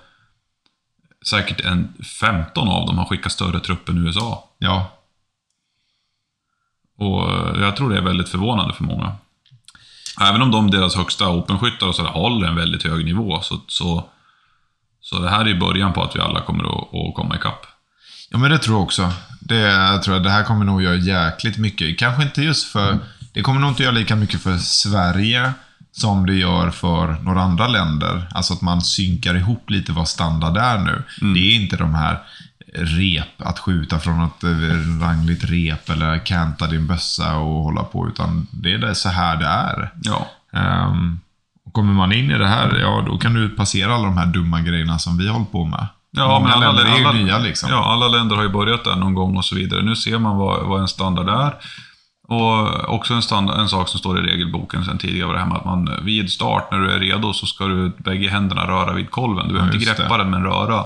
[1.26, 4.44] säkert en 15 av dem har skickat större trupp än USA.
[4.58, 4.90] Ja,
[6.98, 9.12] Och eh, jag tror det är väldigt förvånande för många.
[10.20, 14.04] Även om de, deras högsta openskyttar och sådär håller en väldigt hög nivå, så, så,
[15.00, 17.66] så det här är ju början på att vi alla kommer att, att komma ikapp.
[18.30, 19.12] Ja, men det tror jag också.
[19.40, 21.98] Det, jag tror att det här kommer nog göra jäkligt mycket.
[21.98, 22.98] Kanske inte just för...
[23.32, 25.52] Det kommer nog inte göra lika mycket för Sverige
[25.92, 28.28] som det gör för några andra länder.
[28.30, 31.02] Alltså att man synkar ihop lite vad standard är nu.
[31.34, 32.22] Det är inte de här
[32.80, 38.08] rep, att skjuta från ett eh, rangligt rep eller kanta din bössa och hålla på,
[38.08, 39.92] utan det är så här det är.
[40.02, 40.26] Ja.
[40.52, 41.20] Um,
[41.66, 44.26] och kommer man in i det här, ja då kan du passera alla de här
[44.26, 45.86] dumma grejerna som vi håller på med.
[46.10, 47.70] Ja, Många men alla, länder är ju alla, nya liksom.
[47.70, 49.82] Ja, alla länder har ju börjat där någon gång och så vidare.
[49.82, 51.54] Nu ser man vad, vad en standard är.
[52.28, 55.46] Och också en, standard, en sak som står i regelboken sedan tidigare var det här
[55.46, 58.92] med att man vid start, när du är redo, så ska du bägge händerna röra
[58.92, 59.48] vid kolven.
[59.48, 60.22] Du behöver inte just greppa det.
[60.22, 60.84] den, men röra.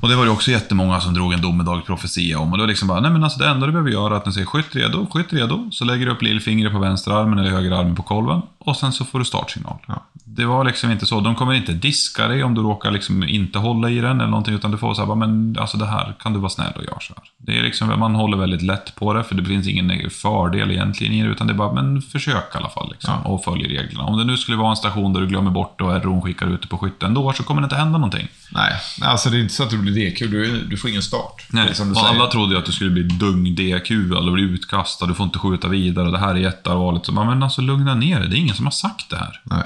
[0.00, 2.52] Och det var det också jättemånga som drog en domedagsprofetia om.
[2.52, 4.24] Och det var liksom bara, nej men alltså det enda du behöver göra är att
[4.24, 5.68] den säger skytt redo, skytt redo.
[5.70, 8.42] Så lägger du upp lillfingret på vänsterarmen eller höger armen på kolven.
[8.58, 9.78] Och sen så får du startsignal.
[9.86, 10.02] Ja.
[10.36, 11.20] Det var liksom inte så.
[11.20, 14.54] De kommer inte diska dig om du råkar liksom inte hålla i den eller någonting.
[14.54, 17.00] Utan du får så här, men alltså det här kan du vara snäll och göra
[17.00, 17.24] så här.
[17.38, 21.12] Det är liksom, man håller väldigt lätt på det, för det finns ingen fördel egentligen
[21.12, 21.28] i det.
[21.28, 23.30] Utan det är bara, men försök i alla fall liksom, Ja.
[23.30, 24.04] och följ reglerna.
[24.04, 26.62] Om det nu skulle vara en station där du glömmer bort och RO'n skickar ut
[26.62, 28.28] det på skytten då, så kommer det inte hända någonting.
[28.52, 30.20] Nej, alltså det är inte så att det blir DQ.
[30.20, 31.46] Du, du får ingen start.
[31.50, 32.14] Nej, som du och säger.
[32.14, 35.68] alla trodde ju att du skulle bli dung-DQ eller bli utkastad, du får inte skjuta
[35.68, 37.06] vidare, det här är jätteallvarligt.
[37.06, 39.40] Så men alltså lugna ner dig, det är ingen som har sagt det här.
[39.44, 39.64] Nej.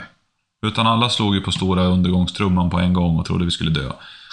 [0.66, 3.92] Utan alla slog ju på stora undergångstrumman på en gång och trodde vi skulle dö.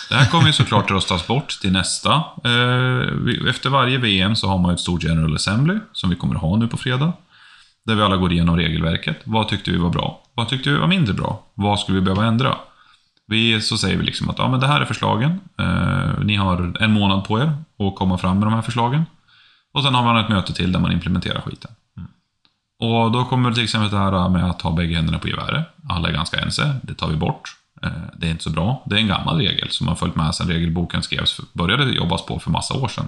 [0.10, 2.14] Det här kommer ju såklart röstas bort till nästa.
[2.44, 6.36] Eh, efter varje VM så har man ju ett stort General Assembly, som vi kommer
[6.36, 7.14] att ha nu på fredag.
[7.86, 9.22] Där vi alla går igenom regelverket.
[9.24, 10.22] Vad tyckte vi var bra?
[10.34, 11.44] Vad tyckte vi var mindre bra?
[11.54, 12.56] Vad skulle vi behöva ändra?
[13.28, 15.40] Vi, så säger vi liksom att ja, men det här är förslagen.
[15.60, 19.06] Eh, ni har en månad på er att komma fram med de här förslagen.
[19.74, 21.72] Och sen har man ett möte till där man implementerar skiten.
[22.80, 25.66] Och då kommer till exempel det här med att ha bägge händerna på geväret.
[25.90, 27.56] Alla är ganska ense, det tar vi bort.
[27.84, 28.84] Eh, Det är inte så bra.
[28.86, 32.40] Det är en gammal regel som har följt med sedan regelboken skrevs, började jobbas på
[32.40, 33.08] för massa år sedan.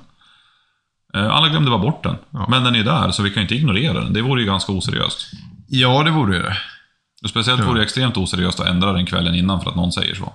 [1.13, 2.15] Eh, Alla glömde bara bort den.
[2.29, 2.45] Ja.
[2.49, 4.13] Men den är där, så vi kan inte ignorera den.
[4.13, 5.31] Det vore ju ganska oseriöst.
[5.67, 6.57] Ja, det vore det.
[7.23, 10.15] Och speciellt vore det extremt oseriöst att ändra den kvällen innan för att någon säger
[10.15, 10.34] så.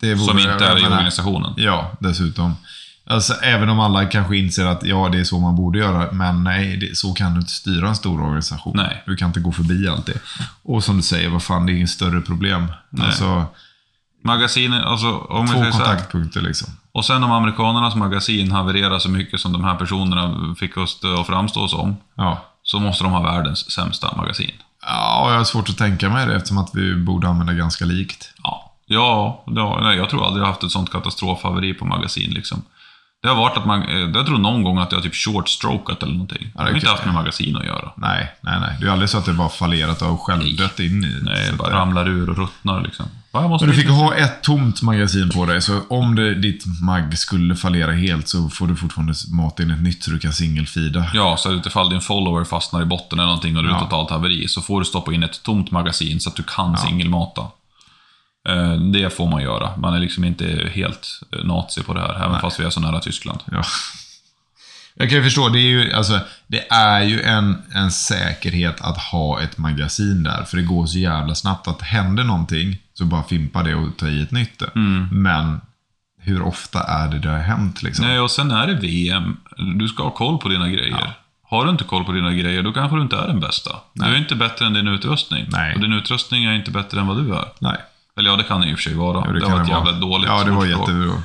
[0.00, 1.54] det vore Som inte är i organisationen.
[1.56, 2.54] Ja, dessutom.
[3.10, 6.44] Alltså, även om alla kanske inser att ja, det är så man borde göra, men
[6.44, 8.72] nej, det, så kan du inte styra en stor organisation.
[8.76, 9.02] Nej.
[9.06, 10.18] Du kan inte gå förbi allt det.
[10.62, 12.66] Och som du säger, vad fan, det är inget större problem.
[12.90, 13.06] Nej.
[13.06, 13.44] Alltså,
[14.24, 15.84] Magasinet, alltså om två säger så här.
[15.86, 16.68] kontaktpunkter liksom.
[16.92, 21.26] Och sen om amerikanernas magasin havererar så mycket som de här personerna fick oss att
[21.26, 22.44] framstå som, Ja.
[22.62, 24.50] så måste de ha världens sämsta magasin.
[24.86, 28.30] Ja, jag har svårt att tänka mig det eftersom att vi borde använda ganska likt.
[28.42, 32.30] Ja, ja det- nej, jag tror aldrig jag har haft ett sånt katastrofhaveri på magasin.
[32.30, 32.62] Liksom.
[33.22, 36.12] Det har varit att man, eh, jag tror någon gång att jag typ short-strokat eller
[36.12, 36.50] någonting.
[36.54, 37.92] Ja, det har inte haft med magasin att göra.
[37.96, 38.76] Nej, nej, nej.
[38.80, 41.18] Det är aldrig så att det bara fallerat och självdött in i.
[41.22, 43.06] Nej, det bara det- ramlar ur och ruttnar liksom.
[43.32, 47.18] Måste Men du fick ha ett tomt magasin på dig, så om det, ditt mag
[47.18, 51.04] skulle fallera helt så får du fortfarande mata in ett nytt så du kan singelfida.
[51.14, 53.80] Ja, så att ifall din follower fastnar i botten eller någonting och du är Ja.
[53.80, 57.42] totalt haveri, så får du stoppa in ett tomt magasin så att du kan singelmata.
[58.48, 59.76] Eh, Det får man göra.
[59.76, 62.80] Man är liksom inte helt eh, nazi på det här, även fast vi är så
[62.80, 63.40] nära Tyskland.
[63.52, 63.62] Ja.
[65.00, 68.98] Jag kan ju förstå, det är ju, alltså, det är ju en, en säkerhet att
[68.98, 70.44] ha ett magasin där.
[70.44, 74.08] För det går så jävla snabbt att händer någonting så bara fimpa det och ta
[74.08, 74.62] i ett nytt.
[75.10, 75.60] Men
[76.20, 78.06] hur ofta är det det har hänt liksom?
[78.06, 79.36] Nej, och sen är det VM.
[79.78, 81.12] Du ska ha koll på dina grejer.
[81.42, 83.70] Har du inte koll på dina grejer, då kanske du inte är den bästa.
[83.92, 85.46] Du är inte bättre än din utrustning.
[85.48, 85.74] Nej.
[85.74, 87.44] Och din utrustning är inte bättre än vad du är.
[87.58, 87.76] Nej.
[88.18, 89.24] Eller ja, det kan det i och för sig vara.
[89.26, 91.22] Jo, det, kan var ett jävla dåligt Ja, det var jättebra.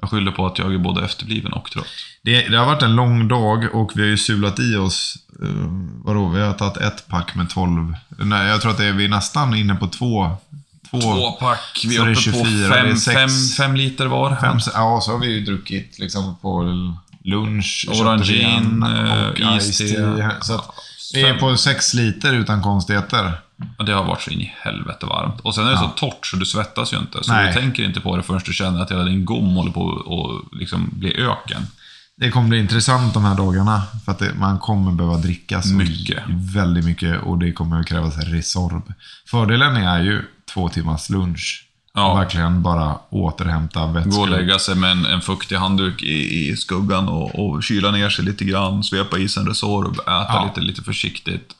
[0.00, 1.86] Jag skyller på att jag är både efterbliven och trött.
[2.22, 5.66] Det, det har varit en lång dag och vi har ju sulat i oss, uh,
[6.04, 7.94] vadå, vi har tagit ett pack med 12.
[8.18, 10.36] Nej, jag tror att det är, vi är nästan inne på två.
[10.90, 11.84] Två, Två pack.
[11.84, 13.14] Vi är det är uppe 24, på det fem, sex.
[13.14, 14.36] fem, fem liter var.
[14.36, 16.62] fem, ja, så har vi ju druckit liksom på
[17.24, 17.86] lunch.
[17.90, 19.84] Orangin, och eh, iste.
[19.84, 20.32] tea.
[20.40, 20.70] Så att
[21.14, 23.32] vi är på sex liter utan konstigheter.
[23.78, 25.40] Och det har varit så in i helvete varmt.
[25.40, 27.18] Och sen är det så torrt så du svettas ju inte.
[27.24, 27.46] Så Nej.
[27.54, 30.58] du tänker inte på det förrän du känner att hela din gom håller på att
[30.60, 31.62] liksom bli öken.
[32.16, 33.82] Det kommer bli intressant de här dagarna.
[34.04, 36.22] För att det, man kommer behöva dricka så Mycket.
[36.28, 38.92] väldigt mycket och det kommer att krävas Resorb.
[39.26, 40.22] Fördelen är ju
[40.54, 41.66] två timmars lunch.
[41.94, 42.14] Ja.
[42.14, 44.12] Verkligen bara återhämta vätskor.
[44.12, 47.90] Gå och lägga sig med en, en fuktig handduk i, i skuggan och, och kyla
[47.90, 48.84] ner sig lite grann.
[48.84, 50.44] Svepa i sig en Resorb, äta Ja.
[50.48, 51.52] lite, lite försiktigt.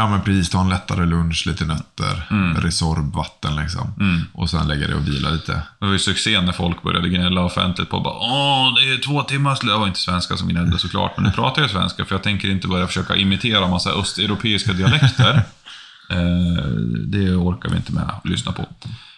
[0.00, 2.56] Ja men precis, ta en lättare lunch, lite nötter, Mm.
[2.60, 3.94] Resorb, vatten liksom.
[4.32, 5.52] Och sen lägga det och vila lite.
[5.52, 9.22] Det var ju succé när folk började gnälla offentligt på bara Åh, det är två
[9.22, 9.60] timmars.
[9.60, 12.48] Det var inte svenska som gnällde såklart, men nu pratar jag svenska för jag tänker
[12.50, 15.34] inte börja försöka imitera massa östeuropeiska dialekter.
[16.10, 16.64] eh,
[17.06, 18.66] det orkar vi inte med att lyssna på.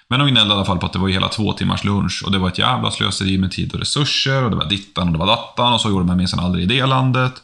[0.08, 2.32] Men de gnällde i alla fall på att det var hela två timmars lunch och
[2.32, 5.18] det var ett jävla slöseri med tid och resurser och det var dittan och det
[5.18, 7.42] var dattan och så gjorde man minsann aldrig i det landet.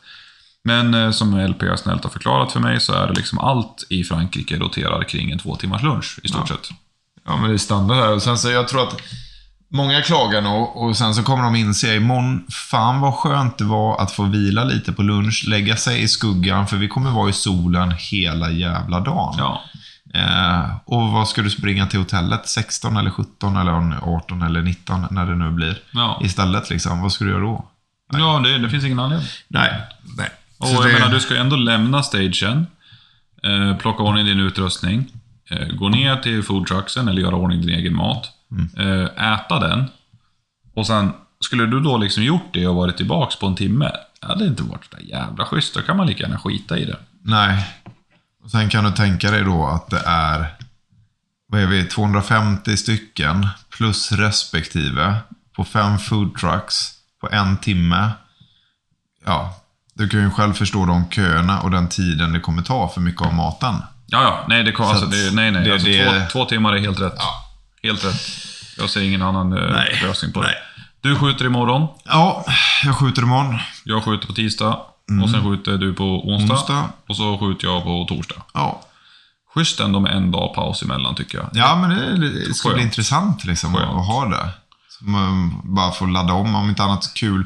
[0.66, 4.04] Men eh, som LP snällt har förklarat för mig så är det liksom allt i
[4.04, 6.68] Frankrike roterar kring en två timmars lunch i stort sett.
[7.26, 8.12] Ja men det är standard här.
[8.12, 9.00] Och sen så jag tror att
[9.68, 14.00] många klagar nog och sen så kommer de inse imorgon, fan vad skönt det var
[14.00, 17.32] att få vila lite på lunch, lägga sig i skuggan, för vi kommer vara i
[17.32, 19.34] solen hela jävla dagen.
[19.38, 19.62] Ja.
[20.14, 22.48] Eh, och vad ska du springa till hotellet?
[22.48, 25.78] 16 eller 17 eller 18 eller 19 när det nu blir.
[25.90, 26.20] Ja.
[26.24, 27.66] Istället liksom, vad ska du göra då?
[28.12, 29.28] Ja, det, det finns ingen anledning.
[29.48, 29.80] Nej.
[30.16, 30.30] Nej.
[30.58, 32.66] Och jag det- menar, du ska ju ändå lämna stagen,
[33.42, 35.12] eh, plocka ordning din utrustning,
[35.50, 38.28] eh, gå ner till foodtrucksen eller göra ordning din egen mat,
[38.78, 39.84] eh, äta den.
[40.74, 44.26] Och sen, skulle du då liksom gjort det och varit tillbaks på en timme, det
[44.26, 45.74] hade inte varit så jävla schysst.
[45.74, 46.96] Då kan man lika gärna skita i det.
[47.22, 47.66] Nej.
[48.44, 50.46] Och sen kan du tänka dig då att det är
[51.48, 55.16] vad är vi, 250 stycken plus respektive
[55.56, 58.10] på fem food trucks på en timme.
[59.24, 59.60] Ja,
[59.96, 63.22] du kan ju själv förstå de köerna och den tiden det kommer ta för mycket
[63.22, 63.74] av maten.
[64.06, 64.44] Ja, ja.
[64.48, 65.64] Nej, det, kom, alltså, det, nej, nej.
[65.64, 67.18] det- alltså, det- Två, två timmar är helt rätt.
[67.82, 68.20] Helt rätt.
[68.78, 70.00] Jag ser ingen annan eh, Nej.
[70.02, 70.46] lösning på det.
[70.46, 70.56] Nej.
[71.00, 71.88] Du skjuter imorgon.
[72.04, 72.44] Ja,
[72.84, 73.58] jag skjuter imorgon.
[73.84, 74.78] Jag skjuter på tisdag.
[75.22, 76.44] Och sen skjuter du på onsdag.
[76.44, 76.50] Mm.
[76.56, 76.84] Onsdag.
[77.08, 78.42] Och så skjuter jag på torsdag.
[78.54, 78.80] Ja,
[79.54, 81.48] Schysst ändå med en dag paus emellan tycker jag.
[81.52, 83.96] ja men det, det ska bli intressant liksom att, Skönt.
[84.00, 84.48] att ha det.
[84.88, 87.44] Så man bara får ladda om, om inte annat kul.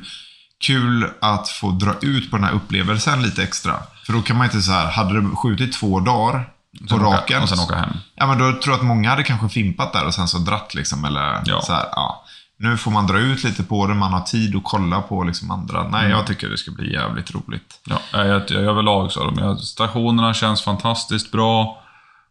[0.67, 3.75] Kul att få dra ut på den här upplevelsen lite extra.
[4.07, 6.49] För då kan man inte så här, hade du skjutit två dagar
[6.81, 7.43] på Sen åka- raken.
[7.43, 7.91] Och sen åka hem.
[8.15, 10.75] Ja, men då tror jag att många hade kanske fimpat där och sen så dratt
[10.75, 11.05] liksom.
[11.05, 11.61] Eller Ja.
[11.63, 12.25] så här, ja.
[12.59, 15.51] Nu får man dra ut lite på det, man har tid att kolla på liksom
[15.51, 15.83] andra.
[15.89, 16.11] Nej, Mm.
[16.11, 17.81] jag tycker det ska bli jävligt roligt.
[17.85, 19.25] Ja, jag, jag, jag, överlag så.
[19.25, 21.83] De, jag, stationerna känns fantastiskt bra.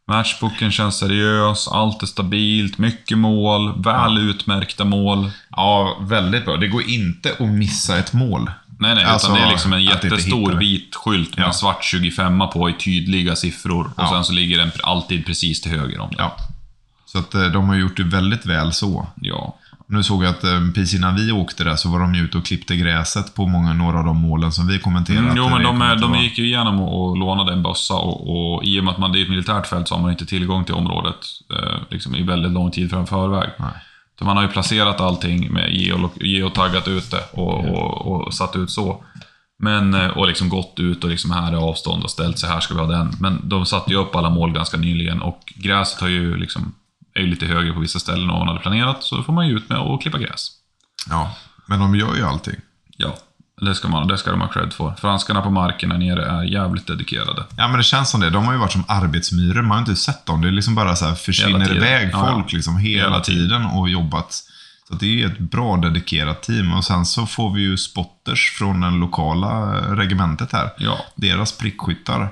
[0.10, 1.68] Matchbooken känns seriös.
[1.68, 2.78] Allt är stabilt.
[2.78, 3.84] Mycket mål.
[3.84, 5.32] Väl utmärkta mål.
[5.50, 6.58] Ja, väldigt bra.
[6.58, 8.52] Det går inte att missa ett mål.
[8.80, 11.54] Nej, nej, Alltså, utan det är liksom en jättestor vit skylt med Ja.
[11.54, 13.86] svart 25 på i tydliga siffror.
[13.96, 14.10] Och Ja.
[14.10, 16.18] sen så ligger den alltid precis till höger om den.
[16.20, 16.36] Ja.
[17.06, 19.08] Så att eh, de har gjort det väldigt väl så.
[19.22, 19.56] Ja.
[19.92, 22.38] Nu såg jag att eh, precis innan vi åkte där så var de ju ute
[22.38, 25.24] och klippte gräset på många, några av de målen som vi kommenterade.
[25.24, 28.64] Mm, jo, men de, de gick ju igenom och, och lånade en bössa och, och
[28.64, 30.64] i och med att man, det är ett militärt fält så har man inte tillgång
[30.66, 31.16] till området
[31.54, 33.50] eh, liksom, i väldigt lång tid fram förväg.
[33.60, 33.70] Nej.
[34.20, 38.56] Så man har ju placerat allting med geo- geotaggat ut det och, och, och satt
[38.56, 39.04] ut så.
[39.60, 42.60] Men, eh, och liksom gått ut och liksom här är avstånd och ställt sig här
[42.60, 43.12] ska vi ha den.
[43.20, 46.74] Men de satte ju upp alla mål ganska nyligen och gräset har ju liksom,
[47.14, 49.04] är ju lite högre på vissa ställen än vad man hade planerat.
[49.04, 50.52] Så får man ju ut med och klippa gräs.
[51.10, 52.56] Ja, men de gör ju allting.
[52.98, 53.16] Ja,
[53.62, 54.94] det ska, man, det ska de ha cred för.
[55.02, 57.44] Franskarna på marken där nere är jävligt dedikerade.
[57.58, 58.30] Ja, men det känns som det.
[58.30, 59.62] De har ju varit som arbetsmyror.
[59.62, 60.42] Man har inte sett dem.
[60.42, 62.34] Det är liksom bara så här försvinner iväg Ja, ja.
[62.34, 63.66] folk liksom hela, Hela tiden.
[63.66, 64.44] och jobbat.
[64.88, 66.74] Så att det är ett bra dedikerat team.
[66.74, 70.70] Och sen så får vi ju spotters från den lokala regementet här.
[70.78, 70.98] Ja.
[71.16, 72.30] Deras prickskyttar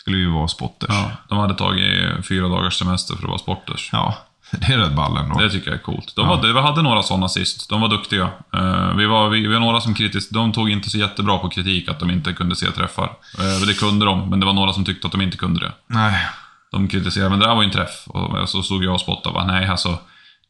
[0.00, 0.90] skulle ju vara spotters.
[0.90, 1.10] ja.
[1.28, 3.90] De hade tagit fyra dagars semester för att vara sporters.
[3.92, 4.14] Ja,
[4.50, 5.38] det är rätt ball ändå.
[5.38, 6.12] Det tycker jag är coolt.
[6.16, 7.68] De var, Vi hade några sådana sist.
[7.68, 8.30] De var duktiga.
[8.54, 11.48] Eh, vi, var, vi, vi var några som kritiskt, De tog inte så jättebra på
[11.48, 13.04] kritik att de inte kunde se träffar.
[13.38, 15.72] Uh, det kunde de, men det var några som tyckte att de inte kunde det.
[15.86, 16.26] Nej.
[16.72, 18.06] De kritiserade, men det där var ju en träff.
[18.06, 19.98] Och så stod jag och spottade bara, nej alltså.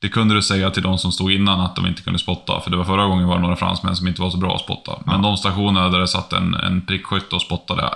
[0.01, 2.61] Det kunde du säga till de som stod innan att de inte kunde spotta.
[2.61, 4.61] För det var förra gången var det några fransmän som inte var så bra att
[4.61, 4.93] spotta.
[5.07, 7.91] Men de stationerna där det satt en, en prickskytt och spottade.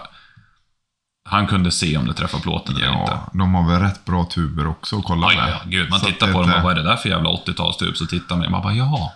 [1.29, 3.13] Han kunde se om det träffade plåten eller inte.
[3.13, 5.49] Ja, de har väl rätt bra tuber också att kolla Oj, med.
[5.51, 5.91] ja, gud.
[5.91, 7.95] Man Så tittar på dem och inte- bara, vad är det där för jävla 80-talstub?
[7.95, 9.11] Så tittar man och man bara, jaha.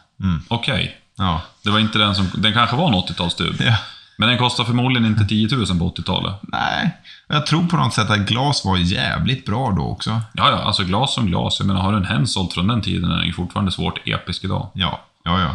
[0.49, 0.97] Okej.
[1.16, 1.40] Ja.
[1.64, 2.31] Det var inte den som...
[2.35, 3.55] Den kanske var en 80-talstub.
[3.61, 3.77] ja.
[4.21, 6.35] Men den kostar förmodligen inte 10 000 på 80-talet.
[6.42, 6.97] Nej,
[7.29, 10.11] jag tror på något sätt att glas var jävligt bra då också.
[10.11, 11.57] Ja, ja, alltså glas som glas.
[11.61, 14.44] Jag menar, har du en Hensoldt från den tiden är den ju fortfarande svårt episk
[14.44, 14.71] idag.
[14.75, 15.55] Ja, ja, ja.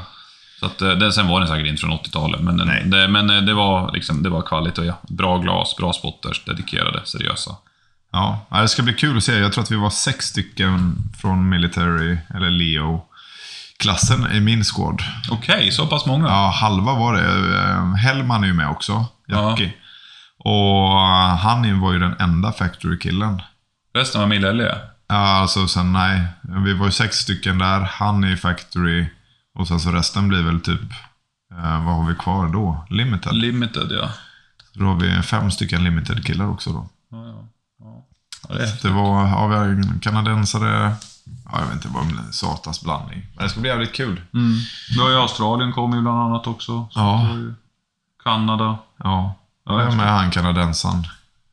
[0.63, 3.29] Så att, eh, den, sen var den säkert inte från 80-talet, men, den, det, men
[3.29, 4.85] eh, det var liksom, det var kvalitet.
[4.85, 4.99] Ja.
[5.01, 7.51] Bra glas, bra spotters, dedikerade, seriösa.
[8.11, 9.39] Ja, ja, det ska bli kul att se.
[9.39, 15.01] Jag tror att vi var sex stycken från Military, eller Leo-klassen i min squad.
[15.31, 16.27] Okej, så pass många.
[16.27, 17.57] Ja, halva var det.
[17.59, 19.73] Eh, Hellman är ju med också, Jackie.
[20.37, 23.41] Och eh, han var ju den enda Factory-killen.
[23.95, 24.67] Resten var Millelli.
[25.07, 26.21] Ja, alltså sen nej.
[26.65, 27.79] Vi var ju sex stycken där.
[27.79, 29.05] Han är i Factory.
[29.53, 30.91] Och sen så resten blir väl typ,
[31.51, 32.85] eh, vad har vi kvar då?
[32.89, 33.33] Limited.
[33.33, 34.09] Limited, ja.
[34.73, 36.89] Då har vi fem stycken Limited-killar också då.
[37.11, 38.05] ja, ja.
[38.49, 38.55] ja.
[38.55, 40.95] det är Det var, ja, vi har en kanadensare.
[41.45, 43.25] Ja, jag vet inte vad en satans blandning.
[43.35, 44.21] Men det ska bli jävligt kul.
[44.33, 44.57] Mm.
[44.95, 46.87] Du har ju Australien kommer ju bland annat också.
[46.91, 47.27] Så Ja.
[48.23, 48.77] Kanada.
[48.97, 49.35] Ja,
[49.65, 51.07] Ja, jag är med han kanadensaren.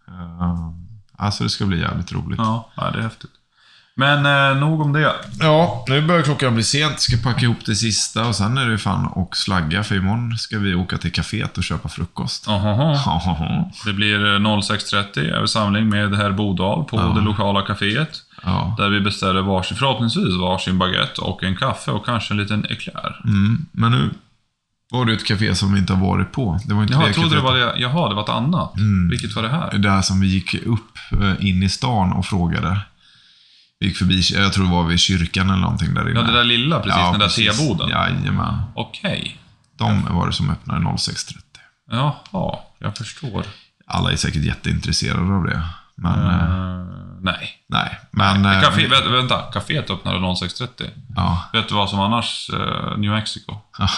[0.08, 0.70] Uh,
[1.16, 2.38] alltså det ska bli jävligt roligt.
[2.38, 3.30] Ja det är häftigt.
[3.94, 5.12] Men eh, nog om det.
[5.88, 7.00] nu börjar klockan bli sent.
[7.00, 9.82] Ska packa ihop det sista och sen är det fan och slagga.
[9.84, 12.44] För imorgon ska vi åka till kaféet och köpa frukost.
[12.46, 13.00] Ja,
[13.86, 18.22] Det blir eh, 06.30 är samling med herr Bodal på det lokala kaféet.
[18.44, 18.74] ja.
[18.78, 23.20] Där vi beställer varsin, förhoppningsvis varsin baguette och en kaffe och kanske en liten eclair.
[23.24, 23.66] Mm.
[23.72, 24.10] Men nu
[24.90, 26.58] var det ett café som vi inte har varit på.
[26.64, 27.72] Det var inte Jaha, det jag trodde det var det.
[27.76, 28.72] Jaha, det var ett annat.
[29.10, 29.70] Vilket var det här?
[29.72, 32.80] Det där som vi gick upp eh, in i stan och frågade.
[33.80, 36.20] Vi gick förbi, jag tror det var vid kyrkan eller någonting där inne.
[36.20, 37.88] Ja, det där lilla precis, den där teboden.
[37.88, 38.62] Jajamän.
[38.74, 39.36] Okej.
[39.78, 41.36] De var det som öppnade 06.30.
[41.90, 43.44] Jaha, jag förstår.
[43.86, 45.62] Alla är säkert jätteintresserade av det.
[45.94, 46.86] Men, Eh,
[47.22, 47.50] nej.
[47.68, 47.98] nej.
[48.10, 50.90] Men, eh, Café, vänta, vänta, kaféet öppnade 06.30.
[51.16, 51.42] ja.
[51.52, 52.50] Vet du vad som annars?
[52.98, 53.56] New Mexico.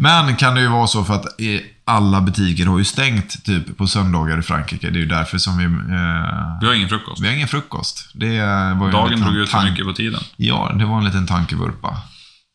[0.00, 3.76] Men kan det ju vara så för att eh, alla butiker har ju stängt typ
[3.76, 4.90] på söndagar i Frankrike.
[4.90, 5.64] Det är ju därför som vi...
[5.64, 7.22] Eh, Vi har ingen frukost.
[7.22, 8.10] vi har ingen frukost.
[8.14, 10.20] Det var ju en Dagen drog ut för mycket på tiden.
[10.36, 11.96] Ja, det var en liten tankevurpa.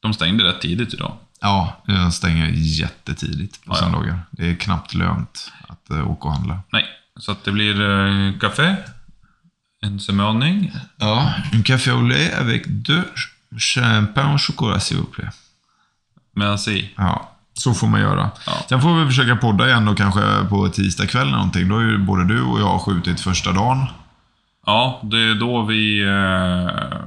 [0.02, 1.18] De stängde rätt tidigt idag.
[1.42, 4.20] Ja, jag stänger jättetidigt på Ja, söndagar.
[4.32, 6.60] Det är knappt lönt att uh, åka och handla.
[6.72, 6.86] Nej,
[7.20, 8.76] så att det blir eh, kaffe,
[9.82, 10.72] en semöning.
[10.98, 13.04] Ja, en café au lait avec deux
[13.58, 15.30] champagne au chocolat s'il vous plaît.
[16.36, 16.90] Merci.
[16.98, 18.32] Ja, så får man göra.
[18.46, 18.52] Ja.
[18.70, 21.70] Sen får vi försöka podda igen då kanske på tisdag kväll eller någonting.
[21.70, 23.86] Då är ju både du och jag skjutit första dagen.
[24.66, 26.98] Ja, det är då vi eh,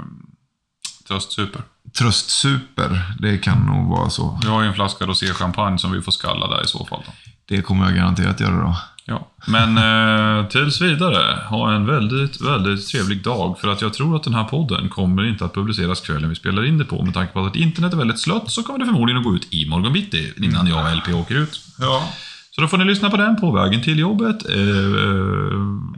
[1.09, 1.63] tröstsuper.
[1.99, 4.39] Tröstsuper, det kan nog vara så.
[4.43, 7.03] Vi har ju en flaska rosé-champagne som vi får skalla där i så fall.
[7.07, 7.13] Då.
[7.49, 8.77] Det kommer jag garanterat göra då.
[9.07, 9.29] Ja.
[9.47, 13.59] Men eh, tills vidare, ha en väldigt, väldigt trevlig dag.
[13.61, 16.65] För att jag tror att den här podden kommer inte att publiceras kvällen vi spelar
[16.65, 17.03] in det på.
[17.03, 19.55] Med tanke på att internet är väldigt slött så kommer det förmodligen att gå ut
[19.55, 21.61] i morgon bitti innan jag och LP åker ut.
[21.79, 22.09] Ja.
[22.51, 24.49] Så då får ni lyssna på den på vägen till jobbet.
[24.49, 24.57] Eh,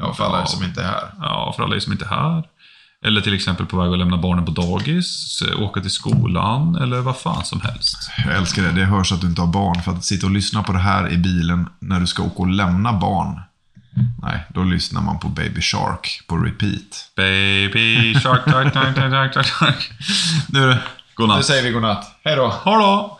[0.00, 1.12] Ja, för alla er som inte är här.
[1.20, 2.42] Ja, för alla som inte är här.
[3.06, 7.00] Eller till exempel på väg att lämna barnen på dagis, eh, åka till skolan eller
[7.00, 8.10] vad fan som helst.
[8.26, 8.72] Jag älskar det.
[8.72, 9.82] Det hörs att du inte har barn.
[9.82, 12.48] För att sitta och lyssna på det här i bilen när du ska åka och
[12.48, 13.40] lämna barn.
[14.22, 17.10] Nej, då lyssnar man på Baby Shark på repeat.
[17.16, 19.90] Baby shark, shark, shark, shark, shark, shark.
[20.48, 20.76] Nu,
[21.14, 21.44] Godnatt.
[21.44, 22.18] säger vi godnatt.
[22.24, 22.48] Hej då.
[22.48, 23.17] Ha då!